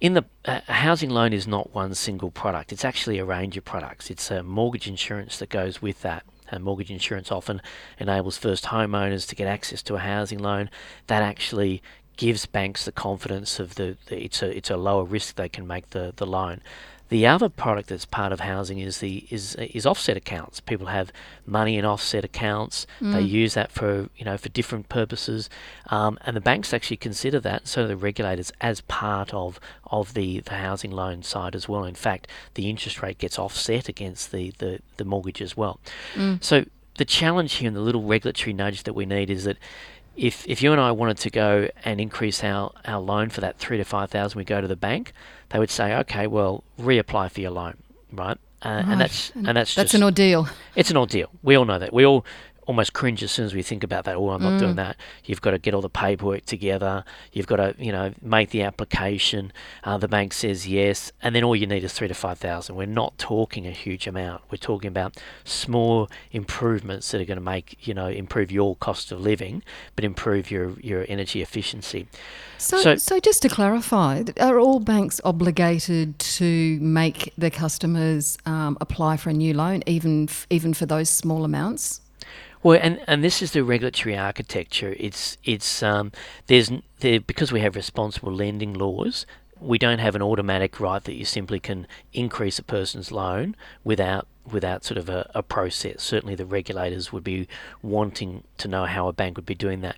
in 0.00 0.14
the 0.14 0.24
a 0.44 0.72
housing 0.72 1.10
loan 1.10 1.32
is 1.32 1.46
not 1.46 1.74
one 1.74 1.94
single 1.94 2.30
product. 2.30 2.72
It's 2.72 2.84
actually 2.84 3.18
a 3.18 3.24
range 3.24 3.56
of 3.56 3.64
products. 3.64 4.10
It's 4.10 4.30
a 4.30 4.42
mortgage 4.42 4.88
insurance 4.88 5.38
that 5.38 5.48
goes 5.48 5.82
with 5.82 6.02
that. 6.02 6.24
And 6.52 6.64
mortgage 6.64 6.90
insurance 6.90 7.30
often 7.30 7.62
enables 7.98 8.36
first 8.36 8.64
homeowners 8.64 9.28
to 9.28 9.36
get 9.36 9.46
access 9.46 9.82
to 9.84 9.94
a 9.94 10.00
housing 10.00 10.40
loan. 10.40 10.68
That 11.06 11.22
actually 11.22 11.80
gives 12.20 12.44
banks 12.44 12.84
the 12.84 12.92
confidence 12.92 13.58
of 13.58 13.76
the, 13.76 13.96
the 14.08 14.24
it's 14.24 14.42
a 14.42 14.54
it's 14.54 14.68
a 14.68 14.76
lower 14.76 15.04
risk 15.04 15.36
they 15.36 15.48
can 15.48 15.66
make 15.66 15.88
the, 15.90 16.12
the 16.16 16.26
loan. 16.26 16.60
The 17.08 17.26
other 17.26 17.48
product 17.48 17.88
that's 17.88 18.04
part 18.04 18.30
of 18.30 18.40
housing 18.40 18.78
is 18.78 18.98
the 18.98 19.26
is 19.30 19.54
is 19.54 19.86
offset 19.86 20.18
accounts. 20.18 20.60
People 20.60 20.88
have 20.88 21.14
money 21.46 21.78
in 21.78 21.86
offset 21.86 22.22
accounts. 22.22 22.86
Mm. 23.00 23.14
They 23.14 23.22
use 23.22 23.54
that 23.54 23.72
for 23.72 24.10
you 24.18 24.26
know 24.26 24.36
for 24.36 24.50
different 24.50 24.90
purposes, 24.90 25.48
um, 25.86 26.18
and 26.26 26.36
the 26.36 26.42
banks 26.42 26.74
actually 26.74 26.98
consider 26.98 27.40
that. 27.40 27.66
So 27.66 27.86
the 27.86 27.96
regulators 27.96 28.52
as 28.60 28.82
part 28.82 29.32
of 29.32 29.58
of 29.86 30.12
the, 30.12 30.40
the 30.40 30.56
housing 30.56 30.90
loan 30.90 31.22
side 31.22 31.56
as 31.56 31.70
well. 31.70 31.84
In 31.84 31.94
fact, 31.94 32.26
the 32.52 32.68
interest 32.68 33.00
rate 33.00 33.16
gets 33.16 33.38
offset 33.38 33.88
against 33.88 34.30
the 34.30 34.52
the, 34.58 34.80
the 34.98 35.06
mortgage 35.06 35.40
as 35.40 35.56
well. 35.56 35.80
Mm. 36.14 36.44
So 36.44 36.66
the 36.98 37.06
challenge 37.06 37.54
here 37.54 37.68
and 37.68 37.76
the 37.76 37.80
little 37.80 38.02
regulatory 38.02 38.52
nudge 38.52 38.82
that 38.82 38.92
we 38.92 39.06
need 39.06 39.30
is 39.30 39.44
that 39.44 39.56
if 40.20 40.46
if 40.46 40.62
you 40.62 40.70
and 40.70 40.80
I 40.80 40.92
wanted 40.92 41.16
to 41.18 41.30
go 41.30 41.68
and 41.82 42.00
increase 42.00 42.44
our, 42.44 42.72
our 42.84 43.00
loan 43.00 43.30
for 43.30 43.40
that 43.40 43.58
three 43.58 43.78
to 43.78 43.84
five 43.84 44.10
thousand, 44.10 44.38
we 44.38 44.44
go 44.44 44.60
to 44.60 44.68
the 44.68 44.76
bank, 44.76 45.12
they 45.48 45.58
would 45.58 45.70
say, 45.70 45.94
okay, 45.96 46.26
well, 46.26 46.62
reapply 46.78 47.30
for 47.30 47.40
your 47.40 47.50
loan, 47.50 47.78
right? 48.12 48.36
Uh, 48.62 48.68
right. 48.68 48.84
And 48.86 49.00
that's 49.00 49.30
and 49.30 49.46
that's 49.46 49.74
that's 49.74 49.92
just, 49.92 49.94
an 49.94 50.02
ordeal. 50.02 50.46
It's 50.76 50.90
an 50.90 50.98
ordeal. 50.98 51.30
We 51.42 51.56
all 51.56 51.64
know 51.64 51.78
that. 51.78 51.94
We 51.94 52.04
all 52.04 52.26
almost 52.66 52.92
cringe 52.92 53.22
as 53.22 53.30
soon 53.30 53.46
as 53.46 53.54
we 53.54 53.62
think 53.62 53.82
about 53.82 54.04
that. 54.04 54.16
Oh, 54.16 54.30
I'm 54.30 54.42
not 54.42 54.54
mm. 54.54 54.58
doing 54.58 54.76
that. 54.76 54.96
You've 55.24 55.40
got 55.40 55.52
to 55.52 55.58
get 55.58 55.74
all 55.74 55.80
the 55.80 55.90
paperwork 55.90 56.46
together. 56.46 57.04
You've 57.32 57.46
got 57.46 57.56
to, 57.56 57.74
you 57.78 57.92
know, 57.92 58.12
make 58.22 58.50
the 58.50 58.62
application. 58.62 59.52
Uh, 59.84 59.98
the 59.98 60.08
bank 60.08 60.32
says 60.32 60.66
yes, 60.66 61.12
and 61.22 61.34
then 61.34 61.44
all 61.44 61.56
you 61.56 61.66
need 61.66 61.84
is 61.84 61.92
three 61.92 62.08
to 62.08 62.14
five 62.14 62.38
thousand. 62.38 62.76
We're 62.76 62.86
not 62.86 63.18
talking 63.18 63.66
a 63.66 63.70
huge 63.70 64.06
amount. 64.06 64.42
We're 64.50 64.58
talking 64.58 64.88
about 64.88 65.16
small 65.44 66.08
improvements 66.32 67.10
that 67.10 67.20
are 67.20 67.24
going 67.24 67.38
to 67.38 67.44
make, 67.44 67.86
you 67.86 67.94
know, 67.94 68.08
improve 68.08 68.52
your 68.52 68.76
cost 68.76 69.12
of 69.12 69.20
living, 69.20 69.62
but 69.96 70.04
improve 70.04 70.50
your 70.50 70.78
your 70.80 71.06
energy 71.08 71.42
efficiency. 71.42 72.06
So, 72.58 72.78
so, 72.82 72.96
so 72.96 73.18
just 73.20 73.42
to 73.42 73.48
clarify, 73.48 74.22
are 74.38 74.58
all 74.58 74.80
banks 74.80 75.20
obligated 75.24 76.18
to 76.18 76.78
make 76.80 77.32
their 77.38 77.50
customers 77.50 78.36
um, 78.44 78.76
apply 78.80 79.16
for 79.16 79.30
a 79.30 79.32
new 79.32 79.54
loan, 79.54 79.82
even 79.86 80.24
f- 80.28 80.46
even 80.50 80.74
for 80.74 80.86
those 80.86 81.08
small 81.08 81.44
amounts? 81.44 82.02
Well, 82.62 82.78
and, 82.80 83.00
and 83.06 83.24
this 83.24 83.40
is 83.40 83.52
the 83.52 83.64
regulatory 83.64 84.16
architecture. 84.16 84.94
It's 84.98 85.38
it's 85.44 85.82
um, 85.82 86.12
there's 86.46 86.70
there 87.00 87.20
because 87.20 87.52
we 87.52 87.60
have 87.60 87.74
responsible 87.74 88.32
lending 88.32 88.74
laws. 88.74 89.26
We 89.60 89.78
don't 89.78 89.98
have 89.98 90.14
an 90.14 90.22
automatic 90.22 90.80
right 90.80 91.02
that 91.04 91.14
you 91.14 91.24
simply 91.24 91.60
can 91.60 91.86
increase 92.12 92.58
a 92.58 92.62
person's 92.62 93.10
loan 93.10 93.56
without 93.84 94.26
without 94.50 94.84
sort 94.84 94.98
of 94.98 95.08
a, 95.08 95.30
a 95.34 95.42
process. 95.42 96.02
Certainly, 96.02 96.34
the 96.34 96.46
regulators 96.46 97.12
would 97.12 97.24
be 97.24 97.48
wanting 97.82 98.44
to 98.58 98.68
know 98.68 98.84
how 98.84 99.08
a 99.08 99.12
bank 99.12 99.36
would 99.36 99.46
be 99.46 99.54
doing 99.54 99.80
that 99.80 99.96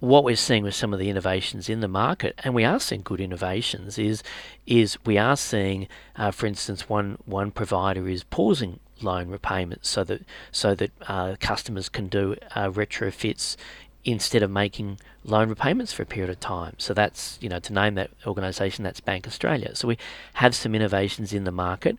what 0.00 0.24
we're 0.24 0.34
seeing 0.34 0.62
with 0.62 0.74
some 0.74 0.94
of 0.94 0.98
the 0.98 1.10
innovations 1.10 1.68
in 1.68 1.80
the 1.80 1.88
market, 1.88 2.34
and 2.42 2.54
we 2.54 2.64
are 2.64 2.80
seeing 2.80 3.02
good 3.02 3.20
innovations, 3.20 3.98
is 3.98 4.22
is 4.66 4.98
we 5.04 5.18
are 5.18 5.36
seeing, 5.36 5.86
uh, 6.16 6.30
for 6.30 6.46
instance, 6.46 6.88
one 6.88 7.18
one 7.26 7.50
provider 7.50 8.08
is 8.08 8.24
pausing 8.24 8.80
loan 9.02 9.28
repayments 9.28 9.88
so 9.88 10.04
that 10.04 10.22
so 10.52 10.74
that 10.74 10.90
uh, 11.06 11.36
customers 11.40 11.88
can 11.88 12.08
do 12.08 12.36
uh, 12.54 12.68
retrofits 12.70 13.56
instead 14.04 14.42
of 14.42 14.50
making 14.50 14.98
loan 15.24 15.48
repayments 15.48 15.92
for 15.92 16.02
a 16.02 16.06
period 16.06 16.30
of 16.30 16.40
time. 16.40 16.74
So 16.78 16.94
that's 16.94 17.38
you 17.40 17.48
know 17.48 17.58
to 17.60 17.72
name 17.72 17.94
that 17.94 18.10
organisation 18.26 18.84
that's 18.84 19.00
Bank 19.00 19.26
Australia. 19.26 19.74
So 19.74 19.88
we 19.88 19.98
have 20.34 20.54
some 20.54 20.74
innovations 20.74 21.32
in 21.32 21.44
the 21.44 21.52
market. 21.52 21.96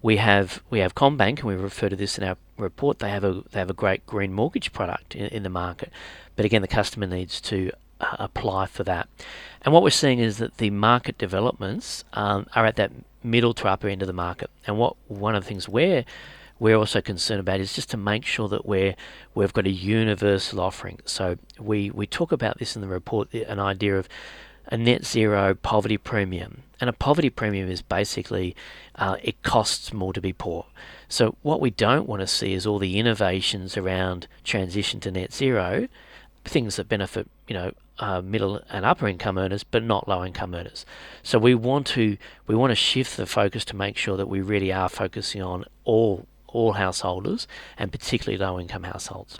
We 0.00 0.16
have 0.16 0.62
we 0.70 0.80
have 0.80 0.94
CommBank 0.94 1.40
and 1.40 1.44
we 1.44 1.54
refer 1.54 1.88
to 1.88 1.96
this 1.96 2.18
in 2.18 2.24
our 2.24 2.36
report. 2.56 2.98
They 2.98 3.10
have 3.10 3.24
a 3.24 3.42
they 3.50 3.58
have 3.58 3.70
a 3.70 3.74
great 3.74 4.06
green 4.06 4.32
mortgage 4.32 4.72
product 4.72 5.14
in, 5.14 5.26
in 5.26 5.42
the 5.42 5.50
market, 5.50 5.90
but 6.36 6.44
again 6.44 6.62
the 6.62 6.68
customer 6.68 7.06
needs 7.06 7.40
to 7.42 7.70
uh, 8.00 8.16
apply 8.18 8.66
for 8.66 8.84
that. 8.84 9.08
And 9.62 9.72
what 9.72 9.82
we're 9.82 9.90
seeing 9.90 10.18
is 10.18 10.38
that 10.38 10.56
the 10.56 10.70
market 10.70 11.18
developments 11.18 12.04
um, 12.14 12.46
are 12.54 12.66
at 12.66 12.76
that 12.76 12.90
middle 13.22 13.54
to 13.54 13.68
upper 13.68 13.88
end 13.88 14.02
of 14.02 14.08
the 14.08 14.12
market. 14.12 14.50
And 14.66 14.78
what 14.78 14.96
one 15.08 15.34
of 15.34 15.44
the 15.44 15.48
things 15.48 15.68
we're 15.68 16.04
we're 16.62 16.76
also 16.76 17.00
concerned 17.00 17.40
about 17.40 17.58
is 17.58 17.72
just 17.72 17.90
to 17.90 17.96
make 17.96 18.24
sure 18.24 18.48
that 18.48 18.64
we're 18.64 18.94
we've 19.34 19.52
got 19.52 19.66
a 19.66 19.70
universal 19.70 20.60
offering. 20.60 21.00
So 21.04 21.36
we 21.58 21.90
we 21.90 22.06
talk 22.06 22.30
about 22.30 22.60
this 22.60 22.76
in 22.76 22.82
the 22.82 22.86
report, 22.86 23.34
an 23.34 23.58
idea 23.58 23.98
of 23.98 24.08
a 24.68 24.76
net 24.76 25.04
zero 25.04 25.54
poverty 25.54 25.98
premium. 25.98 26.62
And 26.80 26.88
a 26.88 26.92
poverty 26.92 27.30
premium 27.30 27.68
is 27.68 27.82
basically 27.82 28.54
uh, 28.94 29.16
it 29.24 29.42
costs 29.42 29.92
more 29.92 30.12
to 30.12 30.20
be 30.20 30.32
poor. 30.32 30.66
So 31.08 31.34
what 31.42 31.60
we 31.60 31.70
don't 31.70 32.08
want 32.08 32.20
to 32.20 32.28
see 32.28 32.52
is 32.52 32.64
all 32.64 32.78
the 32.78 32.96
innovations 32.96 33.76
around 33.76 34.28
transition 34.44 35.00
to 35.00 35.10
net 35.10 35.32
zero, 35.32 35.88
things 36.44 36.76
that 36.76 36.88
benefit 36.88 37.28
you 37.48 37.54
know 37.54 37.72
uh, 37.98 38.22
middle 38.22 38.60
and 38.70 38.84
upper 38.84 39.08
income 39.08 39.36
earners, 39.36 39.64
but 39.64 39.82
not 39.82 40.06
low 40.06 40.24
income 40.24 40.54
earners. 40.54 40.86
So 41.24 41.40
we 41.40 41.56
want 41.56 41.88
to 41.88 42.16
we 42.46 42.54
want 42.54 42.70
to 42.70 42.76
shift 42.76 43.16
the 43.16 43.26
focus 43.26 43.64
to 43.64 43.74
make 43.74 43.96
sure 43.96 44.16
that 44.16 44.28
we 44.28 44.40
really 44.40 44.72
are 44.72 44.88
focusing 44.88 45.42
on 45.42 45.64
all 45.84 46.26
all 46.52 46.72
householders 46.72 47.46
and 47.78 47.90
particularly 47.90 48.38
low 48.38 48.58
income 48.60 48.84
households. 48.84 49.38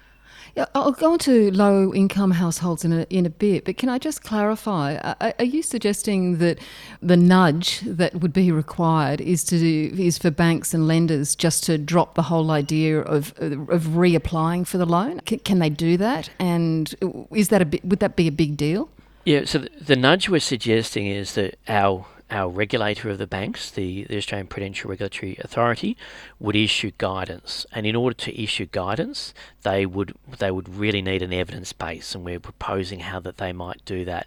Yeah, 0.55 0.67
I'll 0.75 0.93
go 0.93 1.13
on 1.13 1.19
to 1.21 1.51
low 1.51 1.95
income 1.95 2.33
households 2.33 2.85
in 2.85 2.93
a, 2.93 3.07
in 3.09 3.25
a 3.25 3.31
bit, 3.31 3.65
but 3.65 3.79
can 3.79 3.89
I 3.89 3.99
just 3.99 4.23
clarify? 4.23 4.97
Are, 4.97 5.33
are, 5.39 5.45
you 5.45 5.63
suggesting 5.63 6.39
that 6.39 6.59
the 7.01 7.17
nudge 7.17 7.81
that 7.81 8.17
would 8.17 8.35
be 8.35 8.53
required 8.53 9.23
is 9.23 9.45
to 9.45 9.57
is 9.57 10.19
for 10.19 10.31
banks 10.31 10.75
and 10.75 10.87
lenders 10.87 11.35
just 11.35 11.65
to 11.65 11.79
drop 11.79 12.17
the 12.17 12.23
whole 12.23 12.51
idea 12.51 13.01
of 13.01 13.33
of 13.39 13.85
reapplying 13.95 14.67
for 14.67 14.77
the 14.77 14.85
loan? 14.85 15.21
Can, 15.21 15.39
can 15.39 15.59
they 15.59 15.71
do 15.71 15.97
that? 15.97 16.29
And 16.39 16.95
is 17.31 17.49
that 17.49 17.63
a 17.63 17.65
bit, 17.65 17.83
would 17.83 18.01
that 18.01 18.17
be 18.17 18.29
a 18.29 18.33
big 18.33 18.59
deal? 18.59 18.91
Yeah, 19.25 19.45
so 19.47 19.61
the, 19.61 19.71
the 19.81 19.97
nudge 19.97 20.29
we're 20.29 20.41
suggesting 20.41 21.07
is 21.07 21.35
that 21.35 21.59
our 21.67 22.05
our 22.33 22.49
regulator 22.49 23.11
of 23.11 23.19
the 23.19 23.27
banks, 23.27 23.71
the, 23.71 24.05
the 24.05 24.17
Australian 24.17 24.47
Prudential 24.47 24.91
Regulatory 24.91 25.37
Authority, 25.41 25.97
would 26.41 26.57
issue 26.57 26.91
guidance. 26.99 27.67
And 27.73 27.87
in 27.87 27.95
order 27.95 28.15
to 28.15 28.43
issue 28.43 28.67
guidance, 28.67 29.35
they 29.63 29.85
would 29.87 30.15
they 30.39 30.51
would 30.51 30.69
really 30.69 31.03
need 31.03 31.23
an 31.23 31.33
evidence 31.33 31.73
base, 31.73 32.15
and 32.15 32.25
we're 32.25 32.41
proposing 32.41 33.01
how 33.01 33.21
that 33.21 33.37
they 33.37 33.53
might 33.53 33.85
do 33.85 34.05
that. 34.07 34.27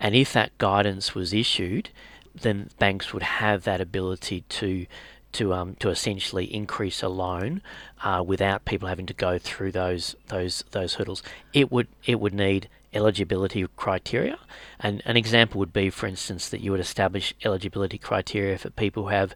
And 0.00 0.14
if 0.14 0.32
that 0.32 0.56
guidance 0.58 1.14
was 1.14 1.32
issued, 1.32 1.90
then 2.34 2.70
banks 2.78 3.12
would 3.12 3.22
have 3.22 3.62
that 3.64 3.80
ability 3.80 4.44
to 4.48 4.86
to 5.34 5.52
um, 5.52 5.74
to 5.76 5.90
essentially 5.90 6.52
increase 6.52 7.02
a 7.02 7.08
loan 7.08 7.62
uh, 8.02 8.22
without 8.26 8.64
people 8.64 8.88
having 8.88 9.06
to 9.06 9.14
go 9.14 9.38
through 9.38 9.72
those 9.72 10.16
those 10.28 10.64
those 10.72 10.94
hurdles. 10.94 11.22
It 11.52 11.70
would 11.70 11.88
it 12.04 12.18
would 12.20 12.34
need 12.34 12.68
eligibility 12.94 13.66
criteria. 13.76 14.38
And 14.80 15.02
an 15.04 15.16
example 15.16 15.58
would 15.58 15.72
be, 15.72 15.90
for 15.90 16.06
instance, 16.06 16.48
that 16.48 16.60
you 16.60 16.70
would 16.70 16.80
establish 16.80 17.34
eligibility 17.44 17.98
criteria 17.98 18.58
for 18.58 18.70
people 18.70 19.04
who 19.04 19.08
have 19.10 19.34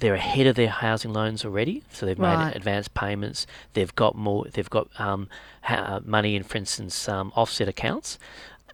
they're 0.00 0.14
ahead 0.14 0.46
of 0.46 0.54
their 0.54 0.68
housing 0.68 1.12
loans 1.12 1.44
already, 1.44 1.82
so 1.90 2.06
they've 2.06 2.18
right. 2.18 2.46
made 2.46 2.56
advance 2.56 2.88
payments. 2.88 3.46
They've 3.74 3.94
got 3.94 4.14
more. 4.14 4.46
They've 4.52 4.70
got 4.70 4.88
um, 5.00 5.28
ha- 5.62 6.00
money 6.04 6.36
in, 6.36 6.44
for 6.44 6.56
instance, 6.56 7.08
um, 7.08 7.32
offset 7.34 7.68
accounts, 7.68 8.16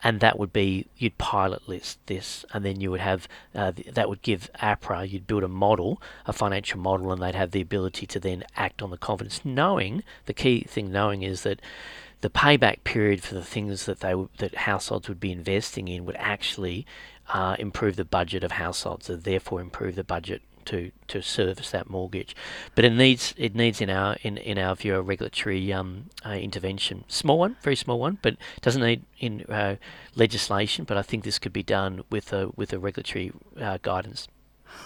and 0.02 0.20
that 0.20 0.38
would 0.38 0.52
be 0.52 0.86
you'd 0.98 1.16
pilot 1.16 1.66
list 1.66 1.98
this, 2.06 2.44
and 2.52 2.62
then 2.62 2.80
you 2.80 2.90
would 2.90 3.00
have 3.00 3.26
uh, 3.54 3.72
that 3.92 4.08
would 4.10 4.20
give 4.20 4.50
APRA. 4.60 5.08
You'd 5.08 5.26
build 5.26 5.44
a 5.44 5.48
model, 5.48 6.00
a 6.26 6.32
financial 6.34 6.78
model, 6.78 7.10
and 7.10 7.22
they'd 7.22 7.34
have 7.34 7.52
the 7.52 7.62
ability 7.62 8.06
to 8.08 8.20
then 8.20 8.44
act 8.54 8.82
on 8.82 8.90
the 8.90 8.98
confidence, 8.98 9.40
knowing 9.44 10.02
the 10.26 10.34
key 10.34 10.66
thing. 10.68 10.92
Knowing 10.92 11.22
is 11.22 11.42
that 11.42 11.60
the 12.24 12.30
payback 12.30 12.84
period 12.84 13.22
for 13.22 13.34
the 13.34 13.44
things 13.44 13.84
that 13.84 14.00
they 14.00 14.14
that 14.38 14.54
households 14.54 15.10
would 15.10 15.20
be 15.20 15.30
investing 15.30 15.88
in 15.88 16.06
would 16.06 16.16
actually 16.18 16.86
uh, 17.28 17.54
improve 17.58 17.96
the 17.96 18.04
budget 18.18 18.42
of 18.42 18.52
households, 18.52 19.10
and 19.10 19.24
therefore 19.24 19.60
improve 19.60 19.94
the 19.94 20.02
budget 20.02 20.40
to, 20.64 20.90
to 21.08 21.20
service 21.20 21.70
that 21.72 21.90
mortgage. 21.90 22.34
But 22.74 22.86
it 22.86 22.94
needs 22.94 23.34
it 23.36 23.54
needs 23.54 23.82
in 23.82 23.90
our 23.90 24.16
in, 24.22 24.38
in 24.38 24.56
our 24.56 24.74
view 24.74 24.94
a 24.94 25.02
regulatory 25.02 25.70
um, 25.70 26.08
uh, 26.24 26.30
intervention, 26.30 27.04
small 27.08 27.38
one, 27.38 27.58
very 27.60 27.76
small 27.76 28.00
one, 28.00 28.16
but 28.22 28.38
doesn't 28.62 28.80
need 28.80 29.02
in 29.18 29.42
uh, 29.50 29.76
legislation. 30.14 30.86
But 30.86 30.96
I 30.96 31.02
think 31.02 31.24
this 31.24 31.38
could 31.38 31.52
be 31.52 31.62
done 31.62 32.04
with 32.08 32.32
a 32.32 32.48
with 32.56 32.72
a 32.72 32.78
regulatory 32.78 33.32
uh, 33.60 33.76
guidance. 33.82 34.28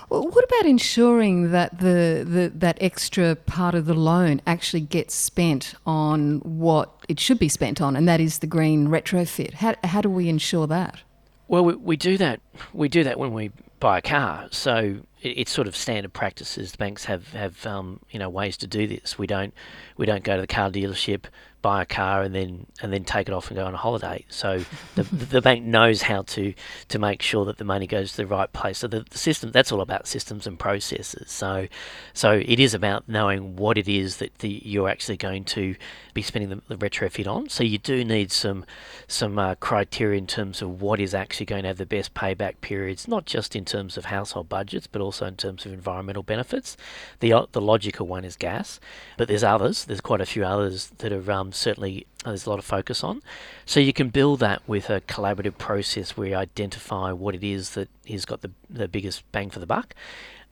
What 0.09 0.45
about 0.45 0.67
ensuring 0.67 1.51
that 1.51 1.81
the, 1.81 2.25
the 2.27 2.53
that 2.57 2.79
extra 2.81 3.37
part 3.37 3.75
of 3.75 3.87
the 3.87 3.95
loan 3.95 4.41
actually 4.47 4.81
gets 4.81 5.15
spent 5.15 5.75
on 5.85 6.39
what 6.41 6.91
it 7.09 7.21
should 7.21 7.39
be 7.39 7.49
spent 7.49 7.81
on, 7.81 7.95
and 7.95 8.09
that 8.09 8.21
is 8.21 8.39
the 8.39 8.47
green 8.47 8.89
retrofit? 8.89 9.55
How, 9.55 9.75
how 9.85 10.01
do 10.01 10.09
we 10.09 10.29
ensure 10.29 10.67
that? 10.67 11.03
Well, 11.47 11.65
we, 11.65 11.75
we 11.75 11.97
do 11.97 12.17
that. 12.19 12.41
We 12.73 12.89
do 12.89 13.05
that 13.05 13.19
when 13.19 13.33
we 13.33 13.51
buy 13.81 13.99
a 13.99 14.03
car. 14.03 14.49
So 14.51 14.99
it's 15.23 15.51
sort 15.51 15.67
of 15.67 15.77
standard 15.77 16.13
practices. 16.13 16.73
The 16.73 16.79
banks 16.79 17.05
have 17.05 17.29
have 17.33 17.67
um, 17.67 18.01
you 18.11 18.19
know 18.19 18.29
ways 18.29 18.57
to 18.59 18.67
do 18.67 18.87
this. 18.87 19.19
We 19.19 19.27
don't 19.27 19.55
we 19.97 20.07
don't 20.07 20.25
go 20.25 20.37
to 20.37 20.41
the 20.41 20.47
car 20.47 20.71
dealership 20.71 21.27
buy 21.61 21.83
a 21.83 21.87
car 21.87 22.23
and 22.23 22.35
then 22.35 22.67
and 22.81 22.93
then 22.93 23.03
take 23.05 23.29
it 23.29 23.35
off 23.35 23.49
and 23.49 23.57
go 23.57 23.67
on 23.67 23.75
a 23.75 23.79
holiday. 23.79 24.25
So 24.29 24.65
the, 24.95 25.03
the 25.03 25.43
bank 25.43 25.65
knows 25.65 26.03
how 26.03 26.23
to 26.23 26.55
to 26.89 26.99
make 26.99 27.21
sure 27.23 27.45
that 27.47 27.59
the 27.59 27.65
money 27.65 27.87
goes 27.87 28.13
to 28.13 28.19
the 28.19 28.27
right 28.27 28.53
place. 28.53 28.79
So 28.79 28.87
the, 28.87 29.05
the, 29.09 29.19
system 29.19 29.51
that's 29.51 29.73
all 29.73 29.81
about 29.81 30.07
systems 30.07 30.47
and 30.47 30.59
processes. 30.59 31.31
So 31.31 31.67
so 32.15 32.33
it 32.45 32.61
is 32.61 32.75
about 32.75 33.09
knowing 33.09 33.57
what 33.57 33.77
it 33.77 33.89
is 33.89 34.19
that 34.19 34.39
the, 34.39 34.63
you're 34.65 34.89
actually 34.89 35.17
going 35.17 35.45
to 35.45 35.75
be 36.15 36.23
spending 36.23 36.51
the, 36.51 36.77
the 36.77 36.77
retrofit 36.77 37.27
on. 37.27 37.49
So 37.49 37.65
you 37.65 37.79
do 37.79 38.05
need 38.05 38.31
some 38.31 38.65
some 39.09 39.39
uh, 39.39 39.57
criteria 39.57 40.19
in 40.19 40.27
terms 40.27 40.63
of 40.63 40.81
what 40.81 41.01
is 41.01 41.15
actually 41.15 41.47
going 41.47 41.63
to 41.63 41.69
have 41.69 41.79
the 41.79 41.87
best 41.87 42.15
payback 42.15 42.61
periods, 42.61 43.09
not 43.09 43.27
just 43.27 43.57
in 43.57 43.65
terms 43.65 43.97
of 43.97 44.07
household 44.07 44.49
budgets, 44.49 44.87
but 44.87 45.03
also 45.03 45.08
in 45.27 45.37
terms 45.37 45.67
of 45.67 45.73
environmental 45.73 46.23
benefits. 46.23 46.77
The 47.21 47.47
the 47.53 47.61
logical 47.61 48.07
one 48.07 48.25
is 48.25 48.37
gas, 48.37 48.81
but 49.17 49.29
there's 49.29 49.45
others. 49.45 49.85
There's 49.85 50.01
quite 50.01 50.21
a 50.21 50.27
few 50.27 50.45
others 50.45 50.91
that 50.99 51.13
are 51.13 51.33
um, 51.33 51.53
certainly 51.53 52.07
there's 52.25 52.47
a 52.47 52.51
lot 52.51 52.59
of 52.59 52.65
focus 52.65 53.05
on. 53.05 53.23
So 53.65 53.81
you 53.81 53.93
can 53.93 54.09
build 54.09 54.41
that 54.41 54.67
with 54.69 54.91
a 54.91 55.01
collaborative 55.03 55.59
process 55.59 56.17
where 56.17 56.29
you 56.29 56.35
identify 56.35 57.13
what 57.13 57.35
it 57.35 57.45
is 57.45 57.71
that 57.71 57.89
has 58.09 58.25
got 58.25 58.43
the, 58.43 58.51
the 58.69 58.89
biggest 58.89 59.31
bang 59.33 59.51
for 59.51 59.61
the 59.61 59.67
buck. 59.67 59.95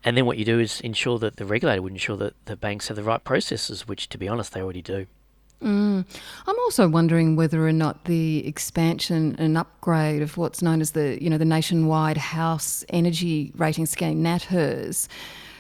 And 0.05 0.17
then 0.17 0.27
what 0.27 0.39
you 0.39 0.45
do 0.45 0.61
is 0.61 0.81
ensure 0.83 1.19
that 1.19 1.37
the 1.37 1.45
regulator 1.45 1.83
would 1.83 1.93
ensure 1.93 2.17
that 2.19 2.35
the 2.45 2.57
banks 2.57 2.89
have 2.89 2.97
the 2.97 3.03
right 3.03 3.23
processes, 3.23 3.89
which, 3.89 4.09
to 4.11 4.19
be 4.19 4.29
honest, 4.29 4.53
they 4.53 4.63
already 4.63 4.83
do. 4.83 5.07
Mm. 5.63 6.05
I'm 6.47 6.59
also 6.61 6.89
wondering 6.89 7.35
whether 7.35 7.67
or 7.67 7.73
not 7.73 8.05
the 8.05 8.47
expansion 8.47 9.35
and 9.39 9.57
upgrade 9.57 10.23
of 10.23 10.37
what's 10.37 10.61
known 10.61 10.81
as 10.81 10.93
the, 10.93 11.23
you 11.23 11.31
know, 11.31 11.39
the 11.39 11.47
nationwide 11.47 12.19
house 12.19 12.85
energy 12.91 13.53
rating 13.57 13.87
scheme, 13.87 14.23
NatHERS, 14.23 15.09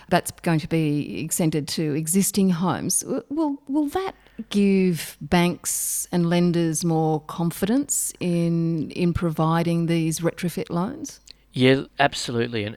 that's 0.09 0.31
going 0.43 0.61
to 0.61 0.69
be 0.69 1.21
extended 1.25 1.67
to 1.69 1.95
existing 1.95 2.50
homes. 2.50 3.05
Will 3.29 3.61
will 3.69 3.88
that 3.88 4.15
give 4.50 5.17
banks 5.21 6.07
and 6.12 6.29
lenders 6.29 6.85
more 6.85 7.21
confidence 7.23 8.12
in 8.21 8.91
in 8.93 9.12
providing 9.12 9.87
these 9.87 10.21
retrofit 10.21 10.71
loans? 10.71 11.21
Yeah, 11.53 11.85
absolutely. 11.99 12.65
And 12.65 12.76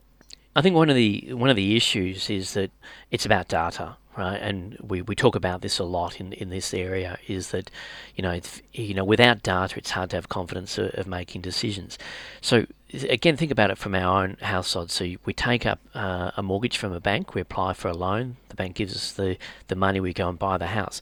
I 0.56 0.62
think 0.62 0.76
one 0.76 0.90
of 0.90 0.96
the 0.96 1.34
one 1.34 1.50
of 1.50 1.56
the 1.56 1.76
issues 1.76 2.30
is 2.30 2.54
that 2.54 2.72
it's 3.12 3.26
about 3.26 3.48
data, 3.48 3.98
right? 4.20 4.40
And 4.42 4.78
we, 4.82 5.02
we 5.02 5.16
talk 5.16 5.36
about 5.36 5.62
this 5.62 5.80
a 5.80 5.84
lot 5.84 6.20
in, 6.20 6.34
in 6.34 6.50
this 6.50 6.74
area. 6.74 7.18
Is 7.28 7.52
that 7.52 7.72
you 8.16 8.22
know 8.22 8.40
you 8.74 8.94
know 8.94 9.04
without 9.04 9.42
data, 9.42 9.78
it's 9.78 9.92
hard 9.92 10.12
to 10.12 10.18
have 10.18 10.30
confidence 10.30 10.78
of, 10.78 10.94
of 10.94 11.08
making 11.08 11.42
decisions. 11.42 11.98
So 12.42 12.66
again, 12.94 13.38
think 13.38 13.52
about 13.52 13.72
it 13.72 13.78
from 13.78 13.96
our 13.96 14.24
own 14.24 14.38
household. 14.42 14.92
So 14.92 15.16
we 15.26 15.34
take 15.34 15.66
up 15.66 15.80
uh, 15.94 16.32
a 16.38 16.44
mortgage 16.44 16.78
from 16.78 16.94
a 16.94 17.00
bank, 17.00 17.34
we 17.34 17.42
apply 17.42 17.74
for 17.74 17.88
a 17.88 17.94
loan, 17.94 18.38
the 18.50 18.56
bank 18.56 18.76
gives 18.76 18.96
us 18.96 19.12
the 19.12 19.38
the 19.68 19.76
money, 19.76 20.00
we 20.00 20.14
go 20.14 20.30
and 20.30 20.38
buy 20.38 20.58
the 20.58 20.68
house 20.68 21.02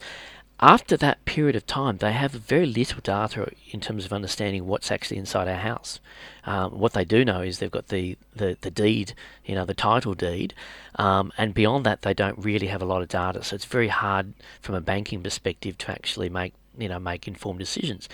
after 0.60 0.98
that 0.98 1.24
period 1.26 1.56
of 1.56 1.68
time, 1.68 1.98
they 1.98 2.14
have 2.14 2.32
very 2.32 2.66
little 2.66 3.00
data 3.02 3.52
in 3.70 3.80
terms 3.80 4.06
of 4.06 4.14
understanding 4.14 4.66
what's 4.66 4.92
actually 4.92 5.18
inside 5.18 5.48
our 5.48 5.56
house. 5.56 6.00
Um, 6.46 6.80
what 6.80 6.94
they 6.94 7.06
do 7.06 7.24
know 7.24 7.42
is 7.42 7.60
they've 7.60 7.70
got 7.70 7.90
the, 7.90 8.18
the, 8.36 8.58
the 8.62 8.72
deed, 8.72 9.14
you 9.46 9.54
know, 9.54 9.66
the 9.66 9.76
title 9.76 10.16
deed, 10.16 10.56
um, 10.96 11.32
and 11.38 11.54
beyond 11.54 11.86
that, 11.86 12.02
they 12.02 12.14
don't 12.14 12.40
really 12.40 12.68
have 12.68 12.82
a 12.82 12.86
lot 12.86 13.04
of 13.04 13.08
data. 13.08 13.44
So 13.44 13.56
it's 13.56 13.66
very 13.66 13.90
hard 13.90 14.34
from 14.60 14.74
a 14.74 14.82
banking 14.82 15.22
perspective 15.22 15.78
to 15.80 15.92
actually 15.92 16.30
make, 16.30 16.54
you 16.78 16.90
know, 16.90 17.00
make 17.00 17.28
informed 17.28 17.60
decisions. 17.60 18.10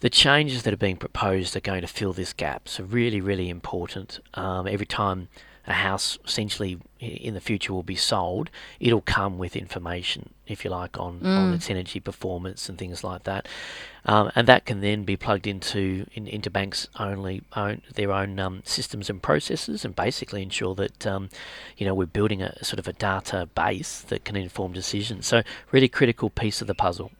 The 0.00 0.10
changes 0.10 0.62
that 0.62 0.72
are 0.72 0.78
being 0.78 0.96
proposed 0.96 1.56
are 1.56 1.60
going 1.60 1.82
to 1.82 1.86
fill 1.86 2.12
this 2.14 2.32
gap. 2.32 2.68
So 2.68 2.84
really, 2.84 3.20
really 3.20 3.50
important. 3.50 4.20
Um, 4.34 4.66
every 4.66 4.86
time 4.86 5.28
a 5.66 5.72
house 5.72 6.18
essentially 6.24 6.78
in 7.00 7.34
the 7.34 7.40
future 7.40 7.72
will 7.72 7.82
be 7.82 7.96
sold, 7.96 8.50
it'll 8.80 9.00
come 9.00 9.36
with 9.36 9.56
information, 9.56 10.30
if 10.46 10.64
you 10.64 10.70
like, 10.70 10.98
on, 10.98 11.20
mm. 11.20 11.26
on 11.26 11.54
its 11.54 11.68
energy 11.68 12.00
performance 12.00 12.68
and 12.68 12.78
things 12.78 13.04
like 13.04 13.24
that, 13.24 13.46
um, 14.04 14.30
and 14.34 14.46
that 14.46 14.64
can 14.64 14.80
then 14.80 15.04
be 15.04 15.16
plugged 15.16 15.46
into 15.46 16.06
in, 16.14 16.26
into 16.26 16.50
banks' 16.50 16.88
only 16.98 17.42
own 17.54 17.82
their 17.94 18.12
own 18.12 18.38
um, 18.38 18.62
systems 18.64 19.10
and 19.10 19.22
processes, 19.22 19.84
and 19.84 19.94
basically 19.96 20.42
ensure 20.42 20.74
that 20.74 21.06
um, 21.06 21.28
you 21.76 21.84
know 21.84 21.94
we're 21.94 22.06
building 22.06 22.42
a 22.42 22.64
sort 22.64 22.78
of 22.78 22.88
a 22.88 22.92
data 22.92 23.48
base 23.54 24.00
that 24.02 24.24
can 24.24 24.36
inform 24.36 24.72
decisions. 24.72 25.26
So 25.26 25.42
really 25.72 25.88
critical 25.88 26.30
piece 26.30 26.60
of 26.60 26.66
the 26.66 26.74
puzzle. 26.74 27.10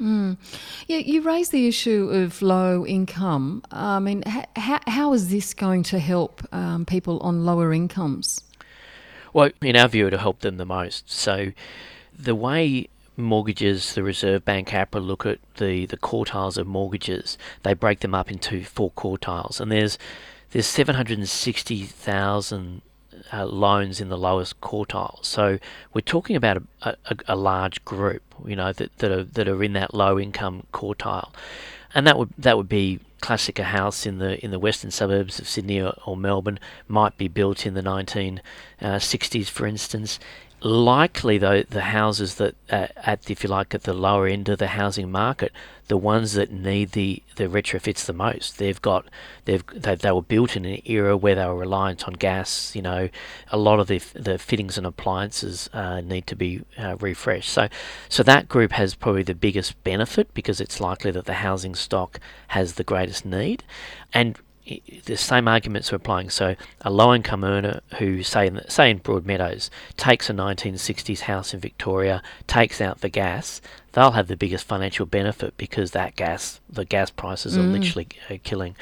Mm. 0.00 0.36
Yeah, 0.86 0.98
you 0.98 1.22
raised 1.22 1.52
the 1.52 1.68
issue 1.68 2.10
of 2.10 2.42
low 2.42 2.84
income. 2.84 3.62
I 3.70 4.00
mean, 4.00 4.22
how, 4.56 4.80
how 4.86 5.12
is 5.12 5.30
this 5.30 5.54
going 5.54 5.84
to 5.84 5.98
help 5.98 6.42
um, 6.52 6.84
people 6.84 7.20
on 7.20 7.44
lower 7.44 7.72
incomes? 7.72 8.40
Well, 9.32 9.50
in 9.62 9.76
our 9.76 9.88
view, 9.88 10.06
it'll 10.06 10.18
help 10.18 10.40
them 10.40 10.56
the 10.56 10.66
most. 10.66 11.10
So, 11.10 11.52
the 12.16 12.34
way 12.34 12.88
mortgages, 13.16 13.94
the 13.94 14.02
Reserve 14.02 14.44
Bank, 14.44 14.70
APRA 14.70 15.04
look 15.04 15.26
at 15.26 15.38
the, 15.56 15.86
the 15.86 15.96
quartiles 15.96 16.58
of 16.58 16.66
mortgages, 16.66 17.38
they 17.62 17.74
break 17.74 18.00
them 18.00 18.14
up 18.14 18.30
into 18.30 18.64
four 18.64 18.90
quartiles. 18.92 19.60
And 19.60 19.70
there's 19.70 19.98
there's 20.50 20.66
760,000 20.66 22.82
uh, 23.32 23.44
loans 23.46 24.00
in 24.00 24.08
the 24.08 24.18
lowest 24.18 24.60
quartile. 24.60 25.24
So 25.24 25.58
we're 25.92 26.00
talking 26.00 26.36
about 26.36 26.62
a, 26.82 26.96
a, 27.06 27.16
a, 27.28 27.36
large 27.36 27.84
group, 27.84 28.22
you 28.44 28.56
know, 28.56 28.72
that, 28.72 28.98
that 28.98 29.10
are 29.10 29.24
that 29.24 29.48
are 29.48 29.62
in 29.62 29.72
that 29.74 29.94
low 29.94 30.18
income 30.18 30.66
quartile, 30.72 31.30
and 31.94 32.06
that 32.06 32.18
would 32.18 32.30
that 32.38 32.56
would 32.56 32.68
be 32.68 33.00
classic 33.20 33.58
a 33.58 33.64
house 33.64 34.04
in 34.04 34.18
the 34.18 34.42
in 34.44 34.50
the 34.50 34.58
western 34.58 34.90
suburbs 34.90 35.38
of 35.38 35.48
Sydney 35.48 35.80
or, 35.80 35.94
or 36.06 36.16
Melbourne 36.16 36.58
might 36.88 37.16
be 37.16 37.28
built 37.28 37.64
in 37.64 37.74
the 37.74 37.82
1960s, 37.82 39.42
uh, 39.42 39.50
for 39.50 39.66
instance 39.66 40.18
likely 40.64 41.36
though 41.36 41.62
the 41.62 41.82
houses 41.82 42.36
that 42.36 42.54
uh, 42.70 42.86
at 42.96 43.30
if 43.30 43.44
you 43.44 43.50
like 43.50 43.74
at 43.74 43.82
the 43.82 43.92
lower 43.92 44.26
end 44.26 44.48
of 44.48 44.58
the 44.58 44.68
housing 44.68 45.10
market 45.10 45.52
the 45.88 45.96
ones 45.96 46.32
that 46.32 46.50
need 46.50 46.92
the 46.92 47.22
the 47.36 47.44
retrofits 47.44 48.06
the 48.06 48.12
most. 48.14 48.56
They've 48.56 48.80
got 48.80 49.06
they've 49.44 49.62
they, 49.66 49.94
they 49.94 50.10
were 50.10 50.22
built 50.22 50.56
in 50.56 50.64
an 50.64 50.80
era 50.86 51.16
where 51.16 51.34
they 51.34 51.44
were 51.44 51.56
reliant 51.56 52.06
on 52.06 52.14
gas 52.14 52.74
you 52.74 52.80
know. 52.80 53.10
A 53.52 53.58
lot 53.58 53.78
of 53.78 53.88
the 53.88 53.98
the 54.14 54.38
fittings 54.38 54.78
and 54.78 54.86
appliances 54.86 55.68
uh, 55.74 56.00
need 56.00 56.26
to 56.28 56.36
be 56.36 56.62
uh, 56.78 56.96
refreshed. 56.96 57.50
So 57.50 57.68
so 58.08 58.22
that 58.22 58.48
group 58.48 58.72
has 58.72 58.94
probably 58.94 59.22
the 59.22 59.34
biggest 59.34 59.82
benefit 59.84 60.32
because 60.32 60.60
it's 60.60 60.80
likely 60.80 61.10
that 61.10 61.26
the 61.26 61.34
housing 61.34 61.74
stock 61.74 62.18
has 62.48 62.74
the 62.74 62.84
greatest 62.84 63.26
need. 63.26 63.64
And 64.14 64.38
the 65.04 65.16
same 65.16 65.46
arguments 65.46 65.92
are 65.92 65.96
applying. 65.96 66.30
So 66.30 66.56
a 66.80 66.90
low-income 66.90 67.44
earner 67.44 67.80
who, 67.98 68.22
say 68.22 68.46
in, 68.46 68.60
say 68.68 68.90
in 68.90 69.00
Broadmeadows, 69.00 69.68
takes 69.96 70.30
a 70.30 70.32
1960s 70.32 71.20
house 71.20 71.52
in 71.52 71.60
Victoria, 71.60 72.22
takes 72.46 72.80
out 72.80 73.00
the 73.00 73.08
gas, 73.08 73.60
they'll 73.92 74.12
have 74.12 74.28
the 74.28 74.36
biggest 74.36 74.66
financial 74.66 75.06
benefit 75.06 75.56
because 75.56 75.90
that 75.90 76.16
gas, 76.16 76.60
the 76.68 76.84
gas 76.84 77.10
prices 77.10 77.56
mm. 77.56 77.60
are 77.60 77.62
literally 77.62 78.08
uh, 78.30 78.36
killing. 78.42 78.74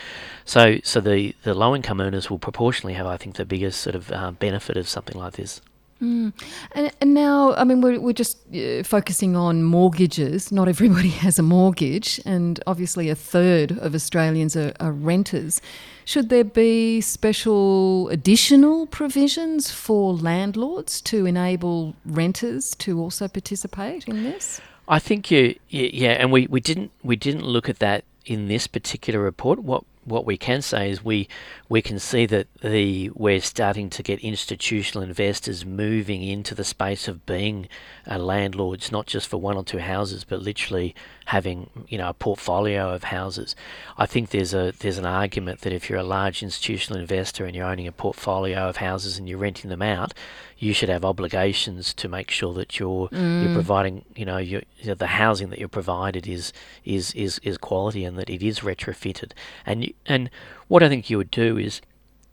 So, 0.45 0.79
so 0.85 1.01
the, 1.01 1.35
the 1.43 1.55
low-income 1.55 2.01
earners 2.01 2.31
will 2.31 2.39
proportionally 2.39 2.95
have, 2.95 3.07
I 3.07 3.17
think, 3.17 3.37
the 3.37 3.45
biggest 3.45 3.81
sort 3.81 3.97
of 3.97 4.13
uh, 4.13 4.31
benefit 4.33 4.77
of 4.77 4.89
something 4.89 5.17
like 5.17 5.35
this. 5.35 5.61
Mm. 6.03 6.33
And, 6.73 6.91
and, 7.01 7.15
now, 7.15 7.55
I 7.55 7.63
mean, 7.63 7.81
we're, 7.81 8.01
we're 8.01 8.13
just 8.13 8.39
uh, 8.55 8.83
focusing 8.83 9.37
on 9.37 9.63
mortgages. 9.63 10.51
Not 10.51 10.69
everybody 10.69 11.09
has 11.25 11.39
a 11.39 11.43
mortgage, 11.43 12.21
and 12.27 12.61
obviously, 12.67 13.09
a 13.09 13.15
third 13.15 13.79
of 13.79 13.95
Australians 13.95 14.57
are, 14.57 14.73
are 14.81 14.91
renters. 14.91 15.61
Should 16.05 16.29
there 16.29 16.45
be 16.45 17.01
special 17.01 18.09
additional 18.09 18.89
provisions 18.89 19.71
for 19.71 20.13
landlords 20.13 21.01
to 21.03 21.25
enable 21.27 21.95
renters 22.05 22.75
to 22.77 22.99
also 22.99 23.29
participate 23.29 24.09
in 24.09 24.25
this? 24.25 24.61
I 24.89 24.99
think 24.99 25.31
you, 25.31 25.55
yeah, 25.69 26.13
and 26.13 26.33
we, 26.33 26.49
we 26.49 26.61
didn't 26.61 26.91
we 27.05 27.15
didn't 27.15 27.45
look 27.45 27.69
at 27.69 27.79
that 27.79 28.05
in 28.27 28.49
this 28.49 28.67
particular 28.67 29.21
report. 29.21 29.61
What 29.61 29.85
what 30.05 30.27
we 30.27 30.37
can 30.37 30.63
say 30.63 30.91
is 30.91 31.05
we 31.05 31.29
we 31.69 31.81
can 31.81 31.99
see 31.99 32.27
that 32.27 32.49
the 32.61 33.11
we're 33.11 33.41
starting 33.41 33.89
to 33.91 34.03
get 34.03 34.19
institutional 34.21 35.03
investors 35.03 35.65
moving 35.65 36.23
into 36.23 36.55
the 36.55 36.65
space 36.65 37.09
of 37.09 37.25
being 37.27 37.69
landlords, 38.07 38.91
not 38.91 39.07
just 39.07 39.29
for 39.29 39.39
one 39.39 39.57
or 39.57 39.65
two 39.65 39.79
houses, 39.79 40.25
but 40.25 40.43
literally 40.43 40.95
having 41.27 41.71
you 41.89 41.99
know 41.99 42.09
a 42.09 42.15
portfolio 42.15 42.93
of 42.93 43.05
houses. 43.05 43.55
I 43.97 44.07
think 44.07 44.31
there's 44.31 44.55
a 44.55 44.73
there's 44.79 44.99
an 44.99 45.07
argument 45.07 45.61
that 45.61 45.73
if 45.73 45.89
you're 45.89 45.99
a 45.99 46.05
large 46.05 46.43
institutional 46.43 47.01
investor 47.01 47.45
and 47.45 47.55
you're 47.55 47.67
owning 47.67 47.87
a 47.87 47.93
portfolio 47.93 48.69
of 48.69 48.77
houses 48.79 49.19
and 49.19 49.29
you're 49.29 49.39
renting 49.39 49.71
them 49.71 49.83
out, 49.83 50.15
you 50.59 50.73
should 50.73 50.89
have 50.89 51.05
obligations 51.05 51.93
to 51.95 52.09
make 52.09 52.31
sure 52.31 52.55
that 52.55 52.79
you're 52.79 53.09
mm. 53.09 53.45
you're 53.45 53.55
providing 53.55 54.05
you 54.15 54.25
know 54.25 54.39
you 54.39 54.63
know, 54.85 54.95
the 54.95 55.09
housing 55.09 55.51
that 55.51 55.59
you're 55.59 55.69
provided 55.69 56.27
is 56.27 56.53
is 56.85 57.13
is 57.15 57.41
is 57.43 57.59
quality 57.59 58.05
and 58.05 58.17
that 58.17 58.31
it 58.31 58.43
is 58.43 58.61
retrofitted 58.61 59.33
and 59.67 59.93
and 60.07 60.31
what 60.69 60.83
I 60.83 60.89
think 60.89 61.11
you 61.11 61.19
would 61.19 61.31
do 61.31 61.59
is 61.59 61.81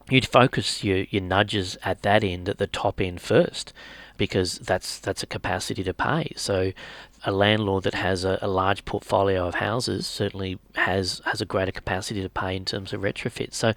you'd 0.09 0.25
focus 0.27 0.83
your, 0.83 0.99
your 1.09 1.21
nudges 1.21 1.77
at 1.83 2.01
that 2.03 2.23
end 2.23 2.49
at 2.49 2.57
the 2.57 2.67
top 2.67 3.01
end 3.01 3.21
first 3.21 3.73
because 4.17 4.59
that's 4.59 4.99
that's 4.99 5.23
a 5.23 5.27
capacity 5.27 5.83
to 5.83 5.93
pay 5.93 6.31
so 6.35 6.71
a 7.25 7.31
landlord 7.31 7.83
that 7.83 7.93
has 7.93 8.23
a, 8.23 8.39
a, 8.41 8.47
large 8.47 8.85
portfolio 8.85 9.47
of 9.47 9.55
houses 9.55 10.07
certainly 10.07 10.57
has 10.75 11.21
has 11.25 11.41
a 11.41 11.45
greater 11.45 11.71
capacity 11.71 12.21
to 12.21 12.29
pay 12.29 12.55
in 12.55 12.65
terms 12.65 12.93
of 12.93 13.01
retrofit. 13.01 13.53
So 13.53 13.73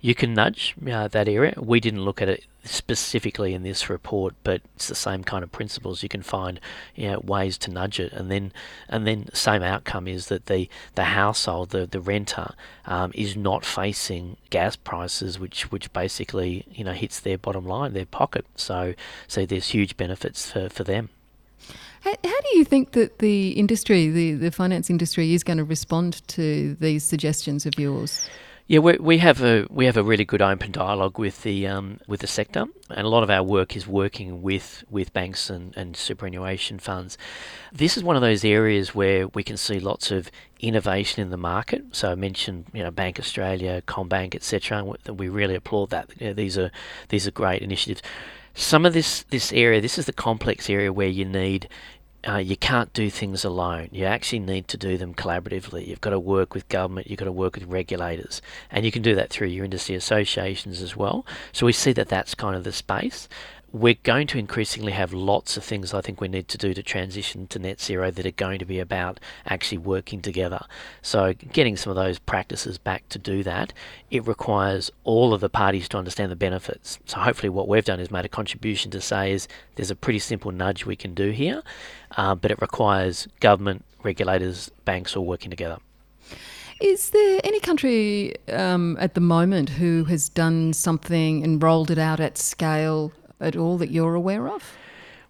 you 0.00 0.14
can 0.14 0.32
nudge 0.32 0.74
uh, 0.90 1.08
that 1.08 1.28
area. 1.28 1.54
We 1.58 1.80
didn't 1.80 2.04
look 2.04 2.22
at 2.22 2.28
it 2.28 2.44
specifically 2.64 3.54
in 3.54 3.62
this 3.62 3.88
report, 3.88 4.34
but 4.42 4.60
it's 4.74 4.88
the 4.88 4.94
same 4.94 5.24
kind 5.24 5.44
of 5.44 5.52
principles. 5.52 6.02
You 6.02 6.08
can 6.08 6.22
find 6.22 6.58
you 6.94 7.08
know, 7.08 7.20
ways 7.20 7.58
to 7.58 7.70
nudge 7.70 8.00
it, 8.00 8.12
and 8.12 8.30
then 8.30 8.52
and 8.88 9.06
then 9.06 9.28
same 9.34 9.62
outcome 9.62 10.08
is 10.08 10.28
that 10.28 10.46
the 10.46 10.68
the 10.94 11.04
household, 11.04 11.70
the 11.70 11.86
the 11.86 12.00
renter, 12.00 12.54
um, 12.86 13.12
is 13.14 13.36
not 13.36 13.64
facing 13.64 14.36
gas 14.50 14.76
prices, 14.76 15.38
which 15.38 15.70
which 15.70 15.92
basically 15.92 16.64
you 16.70 16.84
know 16.84 16.92
hits 16.92 17.20
their 17.20 17.38
bottom 17.38 17.66
line, 17.66 17.92
their 17.92 18.06
pocket. 18.06 18.46
So 18.56 18.94
so 19.28 19.44
there's 19.44 19.68
huge 19.68 19.96
benefits 19.96 20.50
for 20.50 20.68
for 20.68 20.84
them. 20.84 21.10
How, 22.00 22.10
how 22.10 22.40
do 22.40 22.58
you 22.58 22.64
think 22.64 22.92
that 22.92 23.18
the 23.18 23.50
industry, 23.50 24.08
the, 24.08 24.34
the 24.34 24.50
finance 24.50 24.90
industry, 24.90 25.34
is 25.34 25.42
going 25.42 25.58
to 25.58 25.64
respond 25.64 26.26
to 26.28 26.74
these 26.80 27.04
suggestions 27.04 27.66
of 27.66 27.78
yours? 27.78 28.28
Yeah, 28.68 28.80
we, 28.80 28.96
we 28.98 29.18
have 29.18 29.44
a 29.44 29.64
we 29.70 29.86
have 29.86 29.96
a 29.96 30.02
really 30.02 30.24
good 30.24 30.42
open 30.42 30.72
dialogue 30.72 31.20
with 31.20 31.44
the 31.44 31.68
um, 31.68 32.00
with 32.08 32.18
the 32.18 32.26
sector, 32.26 32.64
and 32.90 33.06
a 33.06 33.08
lot 33.08 33.22
of 33.22 33.30
our 33.30 33.44
work 33.44 33.76
is 33.76 33.86
working 33.86 34.42
with, 34.42 34.82
with 34.90 35.12
banks 35.12 35.48
and, 35.50 35.76
and 35.76 35.96
superannuation 35.96 36.80
funds. 36.80 37.16
This 37.72 37.96
is 37.96 38.02
one 38.02 38.16
of 38.16 38.22
those 38.22 38.44
areas 38.44 38.92
where 38.92 39.28
we 39.28 39.44
can 39.44 39.56
see 39.56 39.78
lots 39.78 40.10
of 40.10 40.32
innovation 40.58 41.22
in 41.22 41.30
the 41.30 41.36
market. 41.36 41.84
So 41.92 42.10
I 42.10 42.16
mentioned 42.16 42.64
you 42.72 42.82
know 42.82 42.90
Bank 42.90 43.20
Australia, 43.20 43.82
CommBank, 43.86 44.34
etc. 44.34 44.82
We 45.12 45.28
really 45.28 45.54
applaud 45.54 45.90
that. 45.90 46.10
You 46.18 46.28
know, 46.28 46.32
these 46.32 46.58
are 46.58 46.72
these 47.08 47.24
are 47.28 47.30
great 47.30 47.62
initiatives. 47.62 48.02
Some 48.58 48.86
of 48.86 48.94
this 48.94 49.22
this 49.24 49.52
area, 49.52 49.82
this 49.82 49.98
is 49.98 50.06
the 50.06 50.14
complex 50.14 50.70
area 50.70 50.90
where 50.90 51.06
you 51.08 51.26
need 51.26 51.68
uh, 52.26 52.38
you 52.38 52.56
can't 52.56 52.90
do 52.94 53.10
things 53.10 53.44
alone. 53.44 53.88
You 53.92 54.06
actually 54.06 54.40
need 54.40 54.66
to 54.68 54.78
do 54.78 54.96
them 54.96 55.14
collaboratively. 55.14 55.86
You've 55.86 56.00
got 56.00 56.10
to 56.10 56.18
work 56.18 56.54
with 56.54 56.66
government, 56.68 57.08
you've 57.08 57.18
got 57.18 57.26
to 57.26 57.32
work 57.32 57.54
with 57.54 57.64
regulators, 57.64 58.40
and 58.70 58.84
you 58.84 58.90
can 58.90 59.02
do 59.02 59.14
that 59.14 59.28
through 59.28 59.48
your 59.48 59.64
industry 59.64 59.94
associations 59.94 60.80
as 60.80 60.96
well. 60.96 61.26
So 61.52 61.66
we 61.66 61.72
see 61.72 61.92
that 61.92 62.08
that's 62.08 62.34
kind 62.34 62.56
of 62.56 62.64
the 62.64 62.72
space 62.72 63.28
we're 63.72 63.96
going 64.04 64.26
to 64.28 64.38
increasingly 64.38 64.92
have 64.92 65.12
lots 65.12 65.56
of 65.56 65.64
things 65.64 65.92
I 65.92 66.00
think 66.00 66.20
we 66.20 66.28
need 66.28 66.48
to 66.48 66.58
do 66.58 66.72
to 66.72 66.82
transition 66.82 67.46
to 67.48 67.58
net 67.58 67.80
zero 67.80 68.10
that 68.10 68.24
are 68.24 68.30
going 68.30 68.58
to 68.58 68.64
be 68.64 68.78
about 68.78 69.20
actually 69.44 69.78
working 69.78 70.22
together. 70.22 70.64
So, 71.02 71.32
getting 71.32 71.76
some 71.76 71.90
of 71.90 71.96
those 71.96 72.18
practices 72.18 72.78
back 72.78 73.08
to 73.10 73.18
do 73.18 73.42
that, 73.42 73.72
it 74.10 74.26
requires 74.26 74.90
all 75.04 75.34
of 75.34 75.40
the 75.40 75.48
parties 75.48 75.88
to 75.90 75.98
understand 75.98 76.30
the 76.30 76.36
benefits. 76.36 76.98
So, 77.06 77.18
hopefully, 77.18 77.50
what 77.50 77.68
we've 77.68 77.84
done 77.84 78.00
is 78.00 78.10
made 78.10 78.24
a 78.24 78.28
contribution 78.28 78.90
to 78.92 79.00
say 79.00 79.32
is 79.32 79.48
there's 79.74 79.90
a 79.90 79.96
pretty 79.96 80.20
simple 80.20 80.52
nudge 80.52 80.86
we 80.86 80.96
can 80.96 81.12
do 81.12 81.30
here, 81.30 81.62
uh, 82.16 82.34
but 82.34 82.50
it 82.50 82.60
requires 82.60 83.26
government, 83.40 83.84
regulators, 84.02 84.70
banks 84.84 85.16
all 85.16 85.26
working 85.26 85.50
together. 85.50 85.78
Is 86.80 87.10
there 87.10 87.40
any 87.42 87.58
country 87.60 88.34
um, 88.50 88.98
at 89.00 89.14
the 89.14 89.20
moment 89.20 89.70
who 89.70 90.04
has 90.04 90.28
done 90.28 90.74
something 90.74 91.42
and 91.42 91.62
rolled 91.62 91.90
it 91.90 91.98
out 91.98 92.20
at 92.20 92.36
scale 92.36 93.12
at 93.40 93.56
all 93.56 93.78
that 93.78 93.90
you're 93.90 94.14
aware 94.14 94.48
of? 94.48 94.76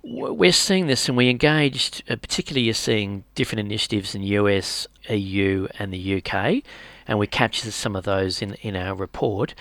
We're 0.03 0.53
seeing 0.53 0.87
this, 0.87 1.09
and 1.09 1.17
we 1.17 1.29
engaged, 1.29 2.05
uh, 2.09 2.15
particularly 2.17 2.63
you're 2.63 2.75
seeing 2.75 3.25
different 3.35 3.61
initiatives 3.61 4.15
in 4.15 4.23
US, 4.23 4.87
EU, 5.09 5.67
and 5.81 5.93
the 5.93 6.23
UK, 6.23 6.63
and 7.09 7.19
we 7.19 7.27
captured 7.27 7.73
some 7.73 7.97
of 7.97 8.05
those 8.05 8.41
in, 8.41 8.55
in 8.55 8.77
our 8.77 8.95
report. 8.95 9.55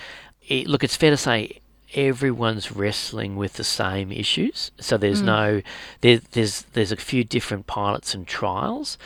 It, 0.46 0.68
look, 0.68 0.84
it's 0.84 0.94
fair 0.94 1.10
to 1.10 1.16
say 1.16 1.60
everyone's 1.94 2.72
wrestling 2.72 3.36
with 3.36 3.54
the 3.54 3.64
same 3.64 4.12
issues. 4.12 4.70
So 4.78 4.96
there's 4.96 5.22
mm. 5.22 5.26
no, 5.26 5.62
there, 6.00 6.20
there's 6.32 6.62
there's 6.74 6.92
a 6.92 6.96
few 6.96 7.24
different 7.24 7.66
pilots 7.66 8.14
and 8.14 8.26
trials. 8.26 8.98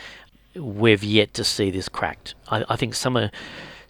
We've 0.55 1.05
yet 1.05 1.33
to 1.35 1.44
see 1.44 1.70
this 1.70 1.88
cracked. 1.88 2.35
I, 2.48 2.64
I 2.68 2.76
think 2.76 2.94
some 2.94 3.16
are 3.16 3.31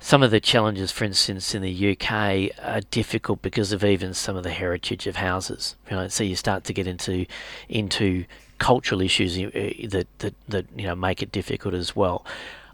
some 0.01 0.23
of 0.23 0.31
the 0.31 0.41
challenges, 0.41 0.91
for 0.91 1.05
instance, 1.05 1.55
in 1.55 1.61
the 1.61 1.91
UK 1.93 2.51
are 2.65 2.81
difficult 2.91 3.43
because 3.43 3.71
of 3.71 3.85
even 3.85 4.15
some 4.15 4.35
of 4.35 4.43
the 4.43 4.51
heritage 4.51 5.07
of 5.07 5.17
houses. 5.17 5.77
Know, 5.91 6.09
so 6.09 6.25
you 6.25 6.37
start 6.37 6.65
to 6.65 6.73
get 6.73 6.87
into 6.87 7.27
into 7.69 8.25
cultural 8.59 9.03
issues 9.03 9.39
uh, 9.39 9.51
that 9.89 10.07
that 10.19 10.35
that 10.49 10.67
you 10.75 10.87
know 10.87 10.95
make 10.95 11.23
it 11.23 11.31
difficult 11.31 11.75
as 11.75 11.95
well. 11.95 12.25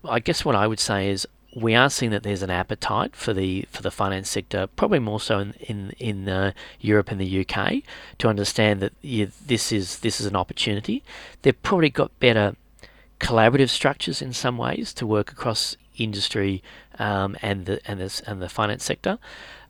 I 0.05 0.21
guess 0.21 0.45
what 0.45 0.55
I 0.55 0.69
would 0.69 0.79
say 0.79 1.11
is 1.11 1.27
we 1.57 1.75
are 1.75 1.91
seeing 1.91 2.13
that 2.13 2.23
there's 2.23 2.43
an 2.43 2.51
appetite 2.51 3.17
for 3.17 3.35
the 3.35 3.67
for 3.71 3.83
the 3.83 3.91
finance 3.91 4.31
sector, 4.31 4.69
probably 4.69 5.01
more 5.01 5.19
so 5.19 5.41
in 5.41 5.55
in, 5.61 5.91
in 5.99 6.29
uh, 6.29 6.53
Europe 6.81 7.11
and 7.11 7.21
the 7.21 7.41
UK, 7.41 7.83
to 8.19 8.29
understand 8.29 8.81
that 8.81 8.93
this 9.03 9.73
is 9.73 9.99
this 9.99 10.21
is 10.21 10.27
an 10.27 10.37
opportunity. 10.37 11.03
They've 11.43 11.63
probably 11.63 11.91
got 11.91 12.17
better 12.21 12.55
collaborative 13.19 13.71
structures 13.71 14.23
in 14.23 14.33
some 14.33 14.59
ways 14.59 14.93
to 14.93 15.07
work 15.07 15.33
across 15.33 15.77
industry 15.99 16.63
um, 16.99 17.37
and 17.43 17.67
the 17.67 17.81
and 17.87 18.01
the 18.01 18.23
and 18.27 18.41
the 18.43 18.49
finance 18.49 18.85
sector. 18.85 19.19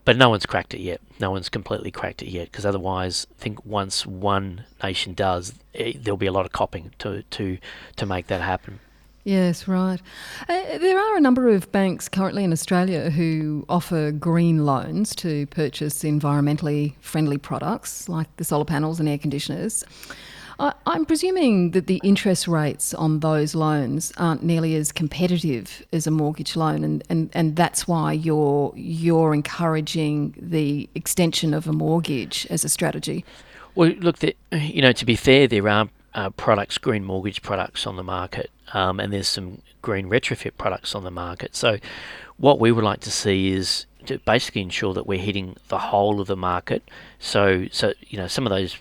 but 0.06 0.16
no 0.16 0.28
one's 0.30 0.46
cracked 0.46 0.72
it 0.72 0.80
yet. 0.80 1.00
No 1.18 1.30
one's 1.32 1.48
completely 1.48 1.90
cracked 1.90 2.22
it 2.22 2.28
yet 2.28 2.50
because 2.50 2.64
otherwise, 2.64 3.26
I 3.38 3.42
think 3.42 3.66
once 3.66 4.06
one 4.06 4.64
nation 4.82 5.14
does, 5.14 5.54
it, 5.74 6.04
there'll 6.04 6.16
be 6.16 6.26
a 6.26 6.32
lot 6.32 6.46
of 6.46 6.52
copying 6.52 6.92
to 7.00 7.22
to 7.22 7.58
to 7.96 8.06
make 8.06 8.28
that 8.28 8.40
happen. 8.40 8.78
Yes, 9.24 9.66
right. 9.66 10.00
Uh, 10.48 10.78
there 10.78 11.00
are 11.00 11.16
a 11.16 11.20
number 11.20 11.48
of 11.48 11.72
banks 11.72 12.08
currently 12.08 12.44
in 12.44 12.52
Australia 12.52 13.10
who 13.10 13.64
offer 13.68 14.12
green 14.12 14.64
loans 14.64 15.16
to 15.16 15.46
purchase 15.48 16.04
environmentally 16.04 16.94
friendly 17.00 17.36
products 17.36 18.08
like 18.08 18.28
the 18.36 18.44
solar 18.44 18.64
panels 18.64 19.00
and 19.00 19.08
air 19.08 19.18
conditioners. 19.18 19.84
I, 20.58 20.72
am 20.86 21.04
presuming 21.04 21.72
that 21.72 21.86
the 21.86 22.00
interest 22.02 22.48
rates 22.48 22.94
on 22.94 23.20
those 23.20 23.54
loans 23.54 24.12
aren't 24.16 24.42
nearly 24.42 24.74
as 24.76 24.90
competitive 24.90 25.84
as 25.92 26.06
a 26.06 26.10
mortgage 26.10 26.56
loan, 26.56 26.82
and, 26.82 27.04
and, 27.10 27.30
and 27.34 27.56
that's 27.56 27.86
why 27.86 28.12
you're 28.12 28.72
you're 28.74 29.34
encouraging 29.34 30.34
the 30.38 30.88
extension 30.94 31.52
of 31.52 31.66
a 31.66 31.72
mortgage 31.72 32.46
as 32.48 32.64
a 32.64 32.68
strategy. 32.68 33.24
Well, 33.74 33.90
look, 33.98 34.18
the, 34.20 34.34
you 34.52 34.80
know, 34.80 34.92
to 34.92 35.04
be 35.04 35.16
fair, 35.16 35.46
there 35.46 35.68
are 35.68 35.88
uh, 36.14 36.30
products, 36.30 36.78
green 36.78 37.04
mortgage 37.04 37.42
products 37.42 37.86
on 37.86 37.96
the 37.96 38.02
market, 38.02 38.50
um, 38.72 38.98
and 38.98 39.12
there's 39.12 39.28
some 39.28 39.60
green 39.82 40.08
retrofit 40.08 40.56
products 40.56 40.94
on 40.94 41.04
the 41.04 41.10
market. 41.10 41.54
So, 41.54 41.78
what 42.38 42.58
we 42.58 42.72
would 42.72 42.84
like 42.84 43.00
to 43.00 43.10
see 43.10 43.52
is 43.52 43.84
to 44.06 44.18
basically 44.20 44.62
ensure 44.62 44.94
that 44.94 45.06
we're 45.06 45.18
hitting 45.18 45.56
the 45.68 45.78
whole 45.78 46.20
of 46.20 46.26
the 46.26 46.36
market. 46.36 46.82
So, 47.18 47.66
so 47.70 47.92
you 48.08 48.16
know, 48.16 48.28
some 48.28 48.46
of 48.46 48.50
those 48.50 48.76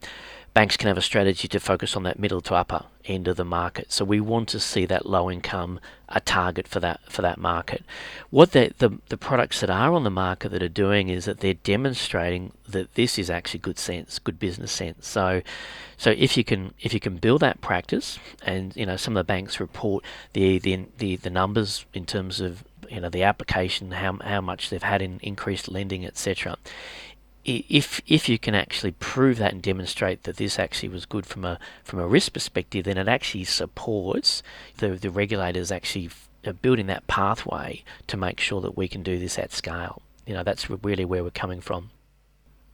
banks 0.56 0.78
can 0.78 0.88
have 0.88 0.98
a 0.98 1.02
strategy 1.02 1.50
to 1.50 1.60
focus 1.60 1.98
on 1.98 2.04
that 2.04 2.18
middle 2.18 2.39
to 2.39 2.56
upper 2.56 2.86
end 3.04 3.28
of 3.28 3.36
the 3.36 3.44
market. 3.44 3.91
So 3.91 4.06
we 4.06 4.22
want 4.22 4.48
to 4.50 4.60
see 4.60 4.86
that 4.86 5.06
low 5.06 5.30
income 5.30 5.82
a 6.08 6.22
target 6.22 6.65
for 6.65 6.80
that 6.80 7.02
for 7.10 7.22
that 7.22 7.38
market. 7.38 7.84
What 8.30 8.54
the, 8.54 8.72
the 8.78 8.98
the 9.10 9.18
products 9.18 9.60
that 9.60 9.70
are 9.70 9.94
on 9.94 10.06
the 10.06 10.10
market 10.10 10.50
that 10.54 10.63
are 10.63 10.70
doing 10.70 11.10
is 11.10 11.26
that 11.26 11.41
they're 11.41 11.56
demonstrating 11.56 12.54
that 12.70 12.96
this 12.96 13.20
is 13.20 13.30
actually 13.30 13.60
good 13.60 13.78
sense, 13.78 14.18
good 14.18 14.39
business 14.39 14.72
sense. 14.72 15.10
So 15.10 15.41
so 15.98 16.12
if 16.12 16.38
you 16.38 16.46
can 16.46 16.74
if 16.80 16.94
you 16.94 17.02
can 17.02 17.18
build 17.18 17.41
that 17.41 17.60
practice 17.60 18.18
and 18.41 18.74
you 18.78 18.86
know 18.86 18.96
some 18.96 19.18
of 19.18 19.20
the 19.20 19.28
banks 19.28 19.60
report 19.60 20.06
the 20.32 20.58
the 20.60 20.86
the, 21.00 21.18
the 21.18 21.30
numbers 21.30 21.86
in 21.94 22.06
terms 22.06 22.39
of 22.39 22.63
you 22.89 23.02
know 23.02 23.10
the 23.10 23.24
application 23.24 23.91
how 23.91 24.18
how 24.24 24.39
much 24.39 24.70
they've 24.70 24.84
had 24.84 25.02
in 25.02 25.20
increased 25.22 25.68
lending 25.68 26.06
etc 26.06 26.56
if 27.45 28.01
if 28.08 28.27
you 28.27 28.39
can 28.39 28.55
actually 28.55 28.91
prove 28.91 29.38
that 29.38 29.53
and 29.53 29.62
demonstrate 29.62 30.23
that 30.23 30.38
this 30.38 30.58
actually 30.58 30.89
was 30.89 31.05
good 31.05 31.25
from 31.25 31.45
a 31.45 31.60
from 31.84 31.99
a 31.99 32.08
risk 32.08 32.34
perspective, 32.34 32.86
then 32.86 32.97
it 32.97 33.08
actually 33.08 33.43
supports 33.43 34.41
the 34.77 34.89
the 34.89 35.10
regulators 35.10 35.71
actually 35.71 36.10
uh, 36.45 36.53
building 36.53 36.88
that 36.88 37.05
pathway 37.08 37.84
to 38.08 38.17
make 38.17 38.39
sure 38.39 38.62
that 38.62 38.75
we 38.75 38.88
can 38.88 39.03
do 39.03 39.19
this 39.19 39.38
at 39.38 39.51
scale. 39.51 40.01
You 40.25 40.34
know, 40.34 40.43
that's 40.43 40.69
really 40.69 41.05
where 41.05 41.23
we're 41.23 41.29
coming 41.29 41.62
from. 41.62 41.91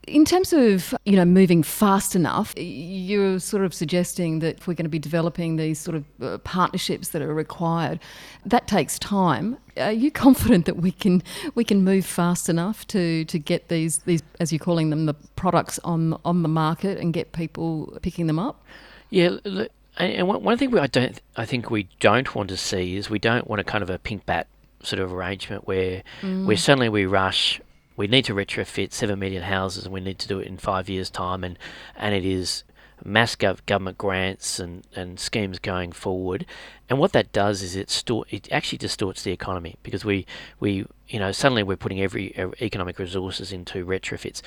In 0.07 0.25
terms 0.25 0.51
of 0.51 0.95
you 1.05 1.15
know 1.15 1.25
moving 1.25 1.63
fast 1.63 2.15
enough, 2.15 2.53
you're 2.57 3.39
sort 3.39 3.63
of 3.63 3.73
suggesting 3.73 4.39
that 4.39 4.57
if 4.57 4.67
we're 4.67 4.73
going 4.73 4.85
to 4.85 4.89
be 4.89 4.99
developing 4.99 5.57
these 5.57 5.79
sort 5.79 5.97
of 5.97 6.05
uh, 6.21 6.37
partnerships 6.39 7.09
that 7.09 7.21
are 7.21 7.33
required, 7.33 7.99
that 8.45 8.67
takes 8.67 8.97
time. 8.97 9.57
Are 9.77 9.91
you 9.91 10.11
confident 10.25 10.65
that 10.65 10.77
we 10.77 10.91
can 10.91 11.23
we 11.55 11.63
can 11.63 11.83
move 11.83 12.05
fast 12.05 12.49
enough 12.49 12.85
to, 12.87 13.25
to 13.25 13.39
get 13.39 13.69
these 13.69 13.99
these 13.99 14.23
as 14.39 14.51
you're 14.51 14.59
calling 14.59 14.89
them 14.89 15.05
the 15.05 15.13
products 15.35 15.79
on 15.83 16.19
on 16.25 16.43
the 16.43 16.49
market 16.49 16.97
and 16.97 17.13
get 17.13 17.31
people 17.31 17.97
picking 18.01 18.27
them 18.27 18.39
up? 18.39 18.63
Yeah. 19.09 19.37
Look, 19.43 19.71
and 19.97 20.27
one 20.27 20.57
thing 20.57 20.71
we 20.71 20.79
I 20.79 20.87
don't 20.87 21.19
I 21.35 21.45
think 21.45 21.69
we 21.69 21.89
don't 21.99 22.33
want 22.33 22.49
to 22.49 22.57
see 22.57 22.95
is 22.95 23.09
we 23.09 23.19
don't 23.19 23.47
want 23.47 23.59
a 23.59 23.63
kind 23.63 23.83
of 23.83 23.89
a 23.89 23.99
pink 23.99 24.25
bat 24.25 24.47
sort 24.83 24.99
of 24.99 25.13
arrangement 25.13 25.67
where 25.67 26.03
mm. 26.21 26.45
where 26.45 26.57
suddenly 26.57 26.89
we 26.89 27.05
rush 27.05 27.61
we 27.97 28.07
need 28.07 28.25
to 28.25 28.33
retrofit 28.33 28.93
7 28.93 29.19
million 29.19 29.43
houses 29.43 29.85
and 29.85 29.93
we 29.93 29.99
need 29.99 30.17
to 30.19 30.27
do 30.27 30.39
it 30.39 30.47
in 30.47 30.57
five 30.57 30.89
years' 30.89 31.11
time, 31.11 31.43
and, 31.43 31.59
and 31.95 32.15
it 32.15 32.25
is 32.25 32.63
mass 33.03 33.35
government 33.35 33.97
grants 33.97 34.59
and, 34.59 34.85
and 34.95 35.19
schemes 35.19 35.59
going 35.59 35.91
forward. 35.91 36.45
And 36.89 36.99
what 36.99 37.13
that 37.13 37.31
does 37.31 37.61
is 37.61 37.75
it 37.75 37.89
store, 37.89 38.25
it 38.29 38.51
actually 38.51 38.77
distorts 38.77 39.23
the 39.23 39.31
economy 39.31 39.75
because 39.83 40.03
we, 40.05 40.25
we 40.59 40.85
you 41.07 41.19
know 41.19 41.31
suddenly 41.31 41.63
we're 41.63 41.77
putting 41.77 42.01
every 42.01 42.35
economic 42.61 42.99
resources 42.99 43.51
into 43.51 43.85
retrofits. 43.85 44.41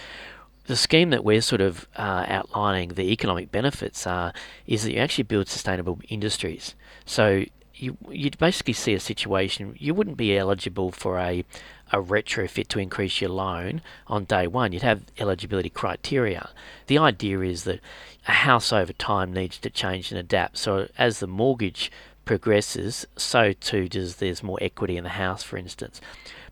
The 0.66 0.76
scheme 0.76 1.10
that 1.10 1.24
we're 1.24 1.42
sort 1.42 1.60
of 1.60 1.86
uh, 1.96 2.24
outlining, 2.26 2.90
the 2.90 3.12
economic 3.12 3.52
benefits 3.52 4.06
are, 4.06 4.32
is 4.66 4.84
that 4.84 4.92
you 4.92 4.98
actually 4.98 5.24
build 5.24 5.46
sustainable 5.48 6.00
industries. 6.08 6.74
So 7.04 7.44
you 7.74 7.96
you'd 8.08 8.38
basically 8.38 8.72
see 8.72 8.94
a 8.94 9.00
situation 9.00 9.74
you 9.78 9.94
wouldn't 9.94 10.16
be 10.16 10.36
eligible 10.36 10.92
for 10.92 11.18
a 11.18 11.44
a 11.92 12.02
retrofit 12.02 12.68
to 12.68 12.78
increase 12.78 13.20
your 13.20 13.30
loan 13.30 13.82
on 14.06 14.24
day 14.24 14.46
one. 14.46 14.72
You'd 14.72 14.82
have 14.82 15.02
eligibility 15.18 15.70
criteria. 15.70 16.50
The 16.86 16.98
idea 16.98 17.40
is 17.40 17.64
that 17.64 17.80
a 18.26 18.32
house 18.32 18.72
over 18.72 18.92
time 18.92 19.32
needs 19.32 19.58
to 19.58 19.70
change 19.70 20.10
and 20.10 20.18
adapt. 20.18 20.58
So 20.58 20.88
as 20.98 21.20
the 21.20 21.26
mortgage 21.26 21.92
progresses, 22.24 23.06
so 23.16 23.52
too 23.52 23.88
does 23.88 24.16
there's 24.16 24.42
more 24.42 24.58
equity 24.60 24.96
in 24.96 25.04
the 25.04 25.10
house, 25.10 25.42
for 25.42 25.56
instance. 25.56 26.00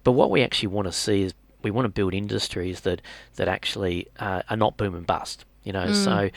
But 0.04 0.12
what 0.12 0.30
we 0.30 0.42
actually 0.42 0.68
want 0.68 0.86
to 0.86 0.92
see 0.92 1.22
is 1.22 1.34
we 1.62 1.70
want 1.70 1.86
to 1.86 1.90
build 1.90 2.12
industries 2.14 2.80
that 2.80 3.00
that 3.36 3.48
actually 3.48 4.08
uh, 4.18 4.42
are 4.50 4.56
not 4.56 4.76
boom 4.76 4.94
and 4.94 5.06
bust. 5.06 5.44
You 5.64 5.72
know, 5.72 5.86
mm. 5.86 5.94
so 5.94 6.30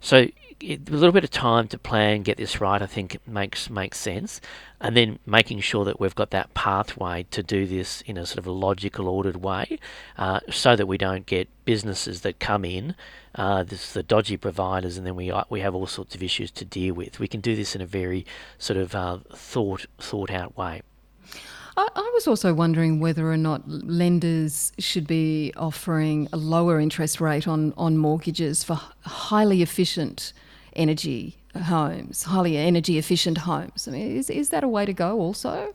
so 0.00 0.26
a 0.62 0.78
little 0.90 1.12
bit 1.12 1.24
of 1.24 1.30
time 1.30 1.66
to 1.68 1.78
plan, 1.78 2.22
get 2.22 2.36
this 2.36 2.60
right, 2.60 2.80
I 2.80 2.86
think 2.86 3.18
makes 3.26 3.68
makes 3.68 3.98
sense, 3.98 4.40
and 4.80 4.96
then 4.96 5.18
making 5.26 5.60
sure 5.60 5.84
that 5.84 5.98
we've 5.98 6.14
got 6.14 6.30
that 6.30 6.54
pathway 6.54 7.24
to 7.30 7.42
do 7.42 7.66
this 7.66 8.00
in 8.02 8.16
a 8.16 8.24
sort 8.24 8.38
of 8.38 8.46
a 8.46 8.52
logical, 8.52 9.08
ordered 9.08 9.36
way, 9.36 9.78
uh, 10.16 10.40
so 10.50 10.76
that 10.76 10.86
we 10.86 10.96
don't 10.96 11.26
get 11.26 11.48
businesses 11.64 12.20
that 12.22 12.38
come 12.38 12.64
in, 12.64 12.94
uh, 13.34 13.62
this 13.64 13.92
the 13.92 14.02
dodgy 14.02 14.36
providers, 14.36 14.96
and 14.96 15.06
then 15.06 15.16
we 15.16 15.32
we 15.48 15.60
have 15.60 15.74
all 15.74 15.86
sorts 15.86 16.14
of 16.14 16.22
issues 16.22 16.50
to 16.52 16.64
deal 16.64 16.94
with. 16.94 17.18
We 17.18 17.28
can 17.28 17.40
do 17.40 17.56
this 17.56 17.74
in 17.74 17.80
a 17.80 17.86
very 17.86 18.24
sort 18.58 18.76
of 18.76 18.94
uh, 18.94 19.18
thought 19.34 19.86
thought 19.98 20.30
out 20.30 20.56
way. 20.56 20.82
I, 21.76 21.88
I 21.94 22.10
was 22.14 22.28
also 22.28 22.52
wondering 22.54 23.00
whether 23.00 23.30
or 23.30 23.36
not 23.36 23.68
lenders 23.68 24.72
should 24.78 25.06
be 25.06 25.52
offering 25.56 26.28
a 26.32 26.36
lower 26.36 26.78
interest 26.78 27.20
rate 27.20 27.48
on, 27.48 27.72
on 27.76 27.96
mortgages 27.96 28.62
for 28.62 28.78
highly 29.00 29.62
efficient 29.62 30.32
energy 30.74 31.36
homes, 31.64 32.24
highly 32.24 32.56
energy 32.56 32.98
efficient 32.98 33.38
homes. 33.38 33.86
I 33.86 33.92
mean, 33.92 34.16
is, 34.16 34.30
is 34.30 34.48
that 34.50 34.64
a 34.64 34.68
way 34.68 34.86
to 34.86 34.92
go 34.92 35.20
also? 35.20 35.74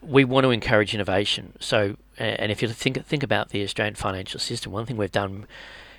We 0.00 0.24
want 0.24 0.44
to 0.44 0.50
encourage 0.50 0.94
innovation. 0.94 1.54
So, 1.58 1.96
and 2.18 2.52
if 2.52 2.62
you 2.62 2.68
think 2.68 3.04
think 3.04 3.22
about 3.22 3.50
the 3.50 3.64
Australian 3.64 3.96
financial 3.96 4.38
system, 4.38 4.72
one 4.72 4.86
thing 4.86 4.96
we've 4.96 5.10
done 5.10 5.46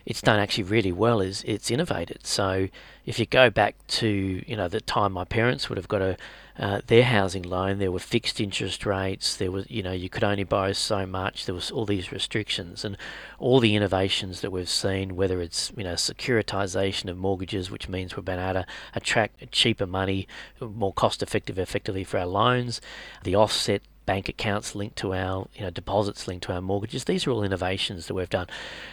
it's 0.06 0.22
done 0.22 0.40
actually 0.40 0.64
really 0.64 0.92
well 0.92 1.22
is 1.22 1.44
it's 1.46 1.72
innovated. 1.72 2.26
So 2.26 2.68
if 3.06 3.20
you 3.20 3.26
go 3.26 3.50
back 3.50 3.76
to 3.88 4.44
you 4.46 4.56
know 4.56 4.68
the 4.68 4.82
time 4.82 5.14
my 5.14 5.26
parents 5.26 5.70
would 5.70 5.78
have 5.78 5.88
got 5.88 6.02
a 6.02 6.18
uh, 6.60 6.82
their 6.88 7.04
housing 7.04 7.44
loan, 7.44 7.80
there 7.80 7.92
were 7.92 8.00
fixed 8.00 8.42
interest 8.42 8.86
rates. 8.86 9.38
There 9.38 9.52
was 9.52 9.70
you 9.70 9.82
know 9.82 9.94
you 9.94 10.10
could 10.10 10.24
only 10.24 10.44
borrow 10.44 10.74
so 10.74 11.06
much. 11.06 11.46
There 11.46 11.56
was 11.56 11.72
all 11.72 11.86
these 11.86 12.12
restrictions 12.12 12.84
and 12.84 12.98
all 13.38 13.60
the 13.60 13.76
innovations 13.76 14.42
that 14.42 14.52
we've 14.52 14.70
seen, 14.70 15.16
whether 15.16 15.42
it's 15.42 15.72
you 15.78 15.84
know 15.84 15.94
securitization 15.94 17.10
of 17.10 17.18
mortgages, 17.18 17.72
which 17.72 17.88
means 17.88 18.16
we've 18.16 18.26
been 18.26 18.40
able 18.40 18.62
to 18.62 18.68
attract 18.94 19.52
cheaper 19.52 19.88
money, 19.88 20.28
more 20.60 20.94
cost 20.94 21.24
effective, 21.24 21.58
effectively 21.58 22.04
for 22.04 22.18
our 22.20 22.26
loans, 22.26 22.82
the 23.24 23.36
offset 23.36 23.82
bank 24.06 24.30
accounts 24.30 24.76
linked 24.76 24.96
to 24.98 25.14
our 25.14 25.48
you 25.54 25.62
know 25.62 25.70
deposits 25.70 26.28
linked 26.28 26.46
to 26.46 26.54
our 26.54 26.62
mortgages. 26.62 27.06
These 27.06 27.28
are 27.28 27.32
all 27.32 27.44
innovations 27.44 28.08
that 28.08 28.14
we've 28.14 28.30
done. 28.30 28.48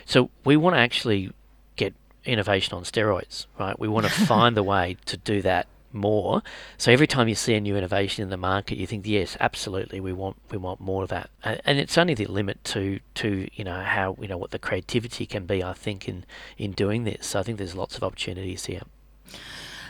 So 0.05 0.31
we 0.45 0.57
want 0.57 0.77
to 0.77 0.81
actually 0.81 1.33
get 1.77 1.95
innovation 2.25 2.75
on 2.75 2.83
steroids, 2.85 3.47
right? 3.59 3.79
We 3.79 3.88
want 3.88 4.07
to 4.07 4.12
find 4.27 4.57
the 4.57 4.62
way 4.62 4.97
to 5.07 5.16
do 5.16 5.42
that 5.42 5.69
more. 5.92 6.42
So 6.79 6.92
every 6.92 7.07
time 7.07 7.29
you 7.29 7.35
see 7.35 7.55
a 7.55 7.61
new 7.61 7.77
innovation 7.77 8.23
in 8.23 8.31
the 8.31 8.37
market, 8.37 8.79
you 8.79 8.87
think, 8.87 9.07
yes, 9.07 9.37
absolutely, 9.40 10.01
we 10.01 10.12
want 10.12 10.37
we 10.51 10.59
want 10.59 10.81
more 10.81 11.03
of 11.03 11.09
that. 11.09 11.31
And 11.42 11.79
it's 11.79 11.99
only 11.99 12.14
the 12.14 12.27
limit 12.27 12.62
to 12.64 13.01
to 13.16 13.49
you 13.55 13.64
know 13.64 13.81
how 13.81 14.16
you 14.21 14.29
know 14.29 14.37
what 14.37 14.51
the 14.51 14.59
creativity 14.59 15.27
can 15.27 15.47
be. 15.47 15.62
I 15.62 15.73
think 15.73 16.09
in 16.09 16.25
in 16.59 16.73
doing 16.73 17.05
this. 17.05 17.29
So 17.29 17.40
I 17.40 17.42
think 17.42 17.59
there's 17.59 17.75
lots 17.75 17.97
of 17.97 18.05
opportunities 18.05 18.66
here. 18.66 18.83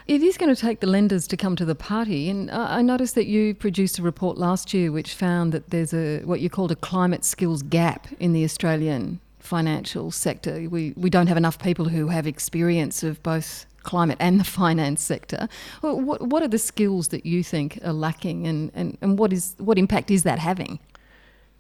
It 0.07 0.23
is 0.23 0.39
going 0.39 0.55
to 0.55 0.61
take 0.61 0.79
the 0.79 0.87
lenders 0.87 1.27
to 1.27 1.37
come 1.37 1.57
to 1.57 1.65
the 1.65 1.75
party, 1.75 2.31
and 2.31 2.49
I 2.49 2.81
noticed 2.81 3.17
that 3.17 3.27
you 3.27 3.55
produced 3.55 3.99
a 3.99 4.03
report 4.03 4.39
last 4.39 4.73
year 4.73 4.93
which 4.93 5.13
found 5.13 5.53
that 5.53 5.71
there's 5.71 5.93
a 5.93 6.21
what 6.25 6.41
you 6.41 6.49
called 6.49 6.71
a 6.71 6.77
climate 6.77 7.25
skills 7.25 7.63
gap 7.63 8.07
in 8.21 8.33
the 8.33 8.45
Australian 8.45 9.19
financial 9.41 10.13
sector. 10.13 10.69
We 10.71 10.95
we 10.97 11.11
don't 11.11 11.27
have 11.27 11.37
enough 11.37 11.59
people 11.59 11.89
who 11.89 12.07
have 12.07 12.25
experience 12.25 13.03
of 13.03 13.21
both 13.25 13.67
climate 13.83 14.17
and 14.21 14.39
the 14.39 14.45
finance 14.63 15.03
sector. 15.03 15.49
What 15.81 16.29
what 16.29 16.41
are 16.41 16.49
the 16.49 16.59
skills 16.59 17.09
that 17.09 17.27
you 17.27 17.43
think 17.43 17.81
are 17.85 17.93
lacking, 17.93 18.47
and, 18.47 18.71
and, 18.75 18.97
and 19.01 19.19
what 19.19 19.33
is 19.33 19.57
what 19.59 19.77
impact 19.77 20.13
is 20.13 20.23
that 20.23 20.39
having? 20.39 20.79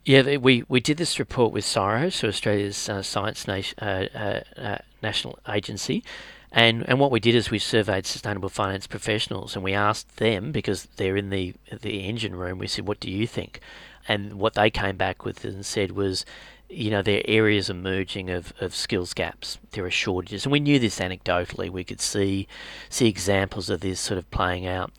Yeah, 0.05 0.37
we, 0.37 0.63
we 0.69 0.79
did 0.79 0.99
this 0.99 1.19
report 1.19 1.53
with 1.53 1.65
CSIRO, 1.65 2.13
so 2.13 2.29
Australia's 2.29 2.89
uh, 2.89 3.03
Science 3.03 3.49
uh, 3.49 3.63
uh, 3.83 4.41
uh, 4.57 4.79
National 5.03 5.37
Agency, 5.49 6.05
and 6.53 6.89
and 6.89 6.99
what 7.01 7.11
we 7.11 7.21
did 7.21 7.35
is 7.35 7.51
we 7.51 7.59
surveyed 7.59 8.07
sustainable 8.07 8.49
finance 8.49 8.87
professionals 8.87 9.55
and 9.55 9.65
we 9.65 9.75
asked 9.75 10.17
them 10.17 10.53
because 10.53 10.87
they're 10.97 11.17
in 11.17 11.31
the 11.31 11.55
the 11.81 12.05
engine 12.05 12.35
room. 12.37 12.59
We 12.59 12.67
said, 12.67 12.87
"What 12.87 13.01
do 13.01 13.11
you 13.11 13.27
think?" 13.27 13.61
And 14.09 14.35
what 14.35 14.55
they 14.55 14.71
came 14.71 14.97
back 14.97 15.25
with 15.25 15.45
and 15.45 15.67
said 15.67 15.93
was, 15.93 16.25
you 16.69 16.91
know, 16.91 17.03
there 17.03 17.19
are 17.19 17.25
areas 17.27 17.71
emerging 17.71 18.31
of, 18.31 18.53
of 18.61 18.75
skills 18.75 19.15
gaps. 19.15 19.59
There 19.73 19.85
are 19.85 19.91
shortages, 19.91 20.45
and 20.45 20.53
we 20.53 20.61
knew 20.61 20.79
this 20.79 20.99
anecdotally. 20.99 21.71
We 21.71 21.85
could 21.85 22.01
see 22.01 22.49
see 22.89 23.09
examples 23.09 23.71
of 23.71 23.81
this 23.81 24.01
sort 24.01 24.19
of 24.19 24.31
playing 24.31 24.67
out. 24.67 24.93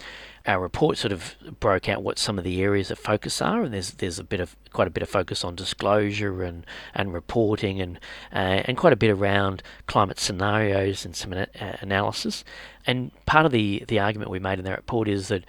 Our 0.45 0.62
report 0.62 0.97
sort 0.97 1.12
of 1.12 1.36
broke 1.60 1.89
out 1.89 2.03
what 2.03 2.17
some 2.17 2.38
of 2.38 2.45
the 2.45 2.62
areas 2.62 2.89
of 2.89 2.97
focus 2.97 3.41
are, 3.41 3.63
and 3.63 3.73
there's 3.73 3.91
there's 3.91 4.17
a 4.17 4.23
bit 4.23 4.39
of 4.39 4.56
quite 4.71 4.88
a 4.88 4.91
bit 4.91 5.03
of 5.03 5.10
focus 5.10 5.43
on 5.43 5.56
disclosure 5.56 6.41
and, 6.41 6.65
and 6.93 7.13
reporting, 7.13 7.82
and 7.82 7.99
uh, 8.32 8.63
and 8.65 8.77
quite 8.77 8.93
a 8.93 8.97
bit 8.97 9.10
around 9.10 9.62
climate 9.88 10.19
scenarios 10.19 11.03
and 11.03 11.15
some 11.15 11.34
uh, 11.34 11.45
analysis. 11.60 12.45
And 12.86 13.12
part 13.25 13.45
of 13.45 13.51
the 13.51 13.84
the 13.89 13.99
argument 13.99 14.32
we 14.32 14.39
made 14.39 14.60
in 14.60 14.65
that 14.65 14.77
report 14.77 15.10
is 15.10 15.27
that 15.27 15.43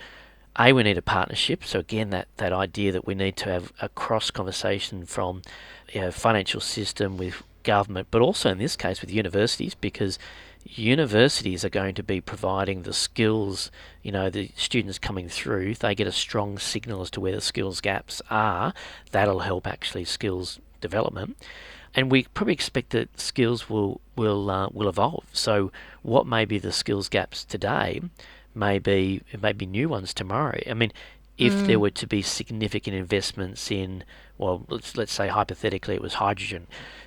a 0.58 0.72
we 0.72 0.82
need 0.82 0.98
a 0.98 1.02
partnership. 1.02 1.64
So 1.64 1.78
again, 1.78 2.10
that 2.10 2.28
that 2.36 2.52
idea 2.52 2.92
that 2.92 3.06
we 3.06 3.14
need 3.14 3.36
to 3.38 3.50
have 3.50 3.72
a 3.80 3.88
cross 3.88 4.30
conversation 4.30 5.06
from 5.06 5.42
you 5.92 6.00
know, 6.00 6.10
financial 6.10 6.60
system 6.60 7.16
with 7.16 7.42
government, 7.62 8.08
but 8.10 8.22
also 8.22 8.50
in 8.50 8.58
this 8.58 8.76
case 8.76 9.00
with 9.00 9.10
universities, 9.10 9.74
because 9.74 10.18
universities 10.64 11.64
are 11.64 11.70
going 11.70 11.94
to 11.94 12.02
be 12.02 12.20
providing 12.20 12.82
the 12.82 12.92
skills, 12.92 13.70
you 14.02 14.12
know, 14.12 14.28
the 14.28 14.50
students 14.56 14.98
coming 14.98 15.28
through, 15.28 15.74
they 15.74 15.94
get 15.94 16.06
a 16.06 16.12
strong 16.12 16.58
signal 16.58 17.02
as 17.02 17.10
to 17.10 17.20
where 17.20 17.34
the 17.34 17.40
skills 17.40 17.80
gaps 17.80 18.20
are, 18.30 18.74
that'll 19.12 19.40
help 19.40 19.66
actually 19.66 20.04
skills 20.04 20.58
development. 20.80 21.36
And 21.94 22.10
we 22.10 22.24
probably 22.34 22.52
expect 22.52 22.90
that 22.90 23.18
skills 23.18 23.70
will 23.70 24.00
will 24.14 24.50
uh, 24.50 24.68
will 24.72 24.88
evolve. 24.88 25.24
So 25.32 25.72
what 26.02 26.26
may 26.26 26.44
be 26.44 26.58
the 26.58 26.72
skills 26.72 27.08
gaps 27.08 27.44
today 27.44 28.02
may 28.54 28.78
be 28.78 29.22
may 29.40 29.52
be 29.52 29.66
new 29.66 29.88
ones 29.88 30.14
tomorrow. 30.14 30.60
I 30.68 30.74
mean, 30.74 30.92
if 31.36 31.52
mm. 31.52 31.66
there 31.66 31.78
were 31.78 31.90
to 31.90 32.06
be 32.06 32.22
significant 32.22 32.96
investments 32.96 33.70
in, 33.70 34.04
well, 34.36 34.64
let's 34.68 34.96
let's 34.96 35.12
say 35.12 35.28
hypothetically 35.28 35.94
it 35.94 36.02
was 36.02 36.14
hydrogen, 36.14 36.66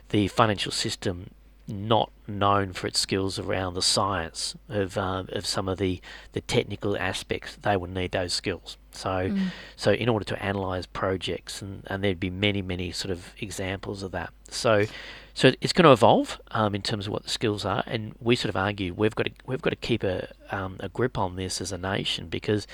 the 0.10 0.28
financial 0.28 0.72
system 0.72 1.32
not 1.68 2.12
known 2.28 2.74
for 2.74 2.88
its 2.88 3.00
skills 3.00 3.40
around 3.40 3.74
the 3.74 3.82
science 3.82 4.56
of 4.70 4.98
uh, 4.98 5.24
of 5.30 5.46
some 5.46 5.68
of 5.68 5.78
the, 5.78 6.02
the 6.34 6.42
technical 6.42 6.98
aspects, 6.98 7.58
they 7.62 7.78
would 7.78 7.90
need 7.90 8.12
those 8.12 8.34
skills. 8.34 8.78
So 8.92 9.10
mm. 9.10 9.48
so 9.76 9.92
in 9.92 10.10
order 10.10 10.26
to 10.26 10.44
analyze 10.44 10.86
projects, 10.86 11.62
and, 11.62 11.84
and 11.88 12.04
there'd 12.04 12.20
be 12.20 12.30
many 12.30 12.62
many 12.62 12.92
sort 12.92 13.12
of 13.12 13.34
examples 13.40 14.04
of 14.04 14.12
that. 14.12 14.32
So 14.50 14.86
so 15.34 15.52
it's 15.62 15.74
going 15.74 15.86
to 15.86 15.92
evolve 15.92 16.40
um, 16.52 16.76
in 16.76 16.82
terms 16.82 17.08
of 17.08 17.14
what 17.14 17.24
the 17.24 17.30
skills 17.30 17.66
are, 17.66 17.84
and 17.86 18.14
we 18.20 18.36
sort 18.36 18.50
of 18.50 18.56
argue 18.56 18.94
we've 18.94 19.16
got 19.16 19.28
to 19.28 19.32
we've 19.46 19.62
got 19.62 19.72
to 19.72 19.76
keep 19.76 20.04
a 20.04 20.32
um, 20.52 20.78
a 20.80 20.90
grip 20.90 21.18
on 21.18 21.36
this 21.36 21.62
as 21.62 21.72
a 21.72 21.78
nation 21.78 22.28
because 22.28 22.68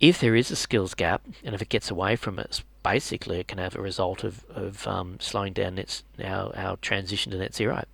if 0.00 0.20
there 0.20 0.34
is 0.34 0.50
a 0.50 0.56
skills 0.56 0.94
gap, 0.94 1.22
and 1.44 1.54
if 1.54 1.62
it 1.62 1.68
gets 1.68 1.90
away 1.90 2.16
from 2.16 2.38
us, 2.38 2.62
basically 2.82 3.40
it 3.40 3.48
can 3.48 3.58
have 3.58 3.74
a 3.74 3.80
result 3.80 4.24
of, 4.24 4.44
of 4.50 4.86
um, 4.86 5.16
slowing 5.20 5.52
down 5.52 5.78
its, 5.78 6.02
our, 6.22 6.54
our 6.56 6.76
transition 6.78 7.32
to 7.32 7.38
net 7.38 7.54
zero 7.54 7.84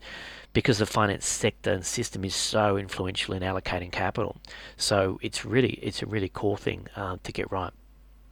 because 0.52 0.78
the 0.78 0.86
finance 0.86 1.26
sector 1.26 1.72
and 1.72 1.86
system 1.86 2.24
is 2.24 2.34
so 2.34 2.76
influential 2.76 3.34
in 3.34 3.42
allocating 3.42 3.92
capital. 3.92 4.36
So 4.76 5.18
it's 5.22 5.44
really 5.44 5.74
it's 5.74 6.02
a 6.02 6.06
really 6.06 6.28
core 6.28 6.58
thing 6.58 6.88
uh, 6.96 7.18
to 7.22 7.32
get 7.32 7.50
right. 7.52 7.72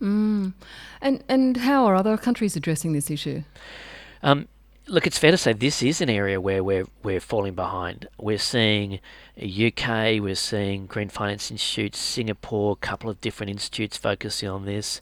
Mm. 0.00 0.54
And 1.00 1.24
and 1.28 1.56
how 1.58 1.84
are 1.86 1.94
other 1.94 2.16
countries 2.16 2.56
addressing 2.56 2.92
this 2.92 3.10
issue? 3.10 3.42
Um, 4.22 4.48
look, 4.88 5.06
it's 5.06 5.18
fair 5.18 5.30
to 5.30 5.36
say 5.36 5.52
this 5.52 5.82
is 5.82 6.00
an 6.00 6.10
area 6.10 6.40
where 6.40 6.64
we're 6.64 6.86
we're 7.02 7.20
falling 7.20 7.54
behind. 7.54 8.08
We're 8.18 8.38
seeing 8.38 9.00
UK, 9.36 10.20
we're 10.20 10.34
seeing 10.34 10.86
Green 10.86 11.08
Finance 11.08 11.50
Institute, 11.50 11.94
Singapore, 11.94 12.72
a 12.72 12.76
couple 12.76 13.10
of 13.10 13.20
different 13.20 13.50
institutes 13.50 13.96
focusing 13.96 14.48
on 14.48 14.64
this. 14.64 15.00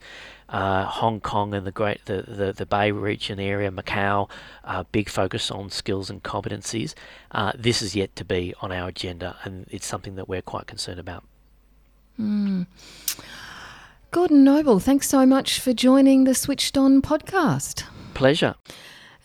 Uh, 0.48 0.84
Hong 0.84 1.20
Kong 1.20 1.54
and 1.54 1.66
the 1.66 1.72
great 1.72 2.04
the, 2.04 2.22
the, 2.22 2.52
the 2.52 2.66
Bay 2.66 2.92
region 2.92 3.40
area, 3.40 3.70
Macau, 3.70 4.30
uh, 4.64 4.84
big 4.92 5.08
focus 5.08 5.50
on 5.50 5.70
skills 5.70 6.08
and 6.08 6.22
competencies. 6.22 6.94
Uh, 7.32 7.52
this 7.56 7.82
is 7.82 7.96
yet 7.96 8.14
to 8.16 8.24
be 8.24 8.54
on 8.60 8.70
our 8.70 8.88
agenda, 8.88 9.36
and 9.42 9.66
it's 9.70 9.86
something 9.86 10.14
that 10.16 10.28
we're 10.28 10.42
quite 10.42 10.66
concerned 10.66 11.00
about. 11.00 11.24
Mm. 12.20 12.66
Gordon 14.12 14.44
Noble, 14.44 14.78
thanks 14.78 15.08
so 15.08 15.26
much 15.26 15.58
for 15.60 15.72
joining 15.72 16.24
the 16.24 16.34
Switched 16.34 16.78
On 16.78 17.02
podcast. 17.02 17.84
Pleasure. 18.14 18.54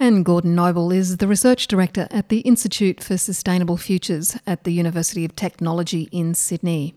And 0.02 0.26
Gordon 0.26 0.56
Noble 0.56 0.92
is 0.92 1.18
the 1.18 1.28
Research 1.28 1.68
Director 1.68 2.08
at 2.10 2.30
the 2.30 2.40
Institute 2.40 3.04
for 3.04 3.20
Sustainable 3.20 3.78
Futures 3.78 4.36
at 4.48 4.64
the 4.64 4.74
University 4.74 5.24
of 5.26 5.36
Technology 5.36 6.10
in 6.12 6.34
Sydney. 6.34 6.96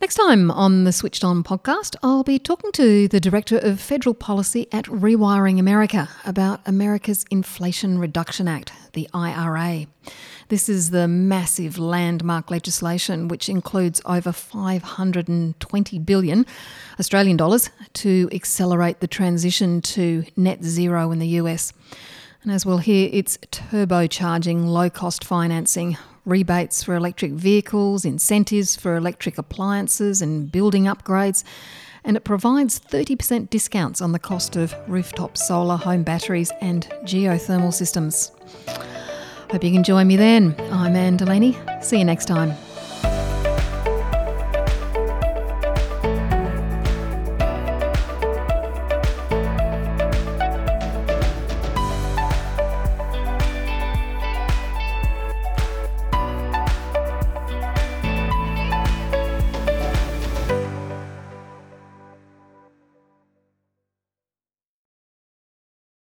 Next 0.00 0.14
time 0.14 0.50
on 0.50 0.84
the 0.84 0.92
Switched 0.92 1.24
On 1.24 1.44
podcast, 1.44 1.96
I'll 2.02 2.24
be 2.24 2.38
talking 2.38 2.72
to 2.72 3.06
the 3.06 3.20
Director 3.20 3.58
of 3.58 3.82
Federal 3.82 4.14
Policy 4.14 4.66
at 4.72 4.86
Rewiring 4.86 5.60
America 5.60 6.08
about 6.24 6.66
America's 6.66 7.26
Inflation 7.30 7.98
Reduction 7.98 8.48
Act, 8.48 8.72
the 8.94 9.06
IRA. 9.12 9.84
This 10.50 10.68
is 10.68 10.90
the 10.90 11.06
massive 11.06 11.78
landmark 11.78 12.50
legislation 12.50 13.28
which 13.28 13.48
includes 13.48 14.02
over 14.04 14.32
520 14.32 15.98
billion 16.00 16.44
Australian 16.98 17.36
dollars 17.36 17.70
to 17.92 18.28
accelerate 18.32 18.98
the 18.98 19.06
transition 19.06 19.80
to 19.82 20.24
net 20.36 20.64
zero 20.64 21.12
in 21.12 21.20
the 21.20 21.28
US. 21.38 21.72
And 22.42 22.50
as 22.50 22.66
we'll 22.66 22.78
hear, 22.78 23.08
it's 23.12 23.36
turbocharging 23.52 24.64
low 24.66 24.90
cost 24.90 25.22
financing 25.22 25.96
rebates 26.24 26.82
for 26.82 26.96
electric 26.96 27.30
vehicles, 27.30 28.04
incentives 28.04 28.74
for 28.74 28.96
electric 28.96 29.38
appliances 29.38 30.20
and 30.20 30.50
building 30.50 30.86
upgrades, 30.86 31.44
and 32.02 32.16
it 32.16 32.24
provides 32.24 32.80
30% 32.80 33.50
discounts 33.50 34.00
on 34.00 34.10
the 34.10 34.18
cost 34.18 34.56
of 34.56 34.74
rooftop 34.88 35.36
solar, 35.36 35.76
home 35.76 36.02
batteries, 36.02 36.50
and 36.60 36.88
geothermal 37.04 37.72
systems. 37.72 38.32
Hope 39.50 39.64
you 39.64 39.72
can 39.72 39.82
join 39.82 40.06
me 40.06 40.14
then. 40.14 40.54
I'm 40.70 40.94
Anne 40.94 41.16
Delaney. 41.16 41.58
See 41.82 41.98
you 41.98 42.04
next 42.04 42.26
time. 42.26 42.54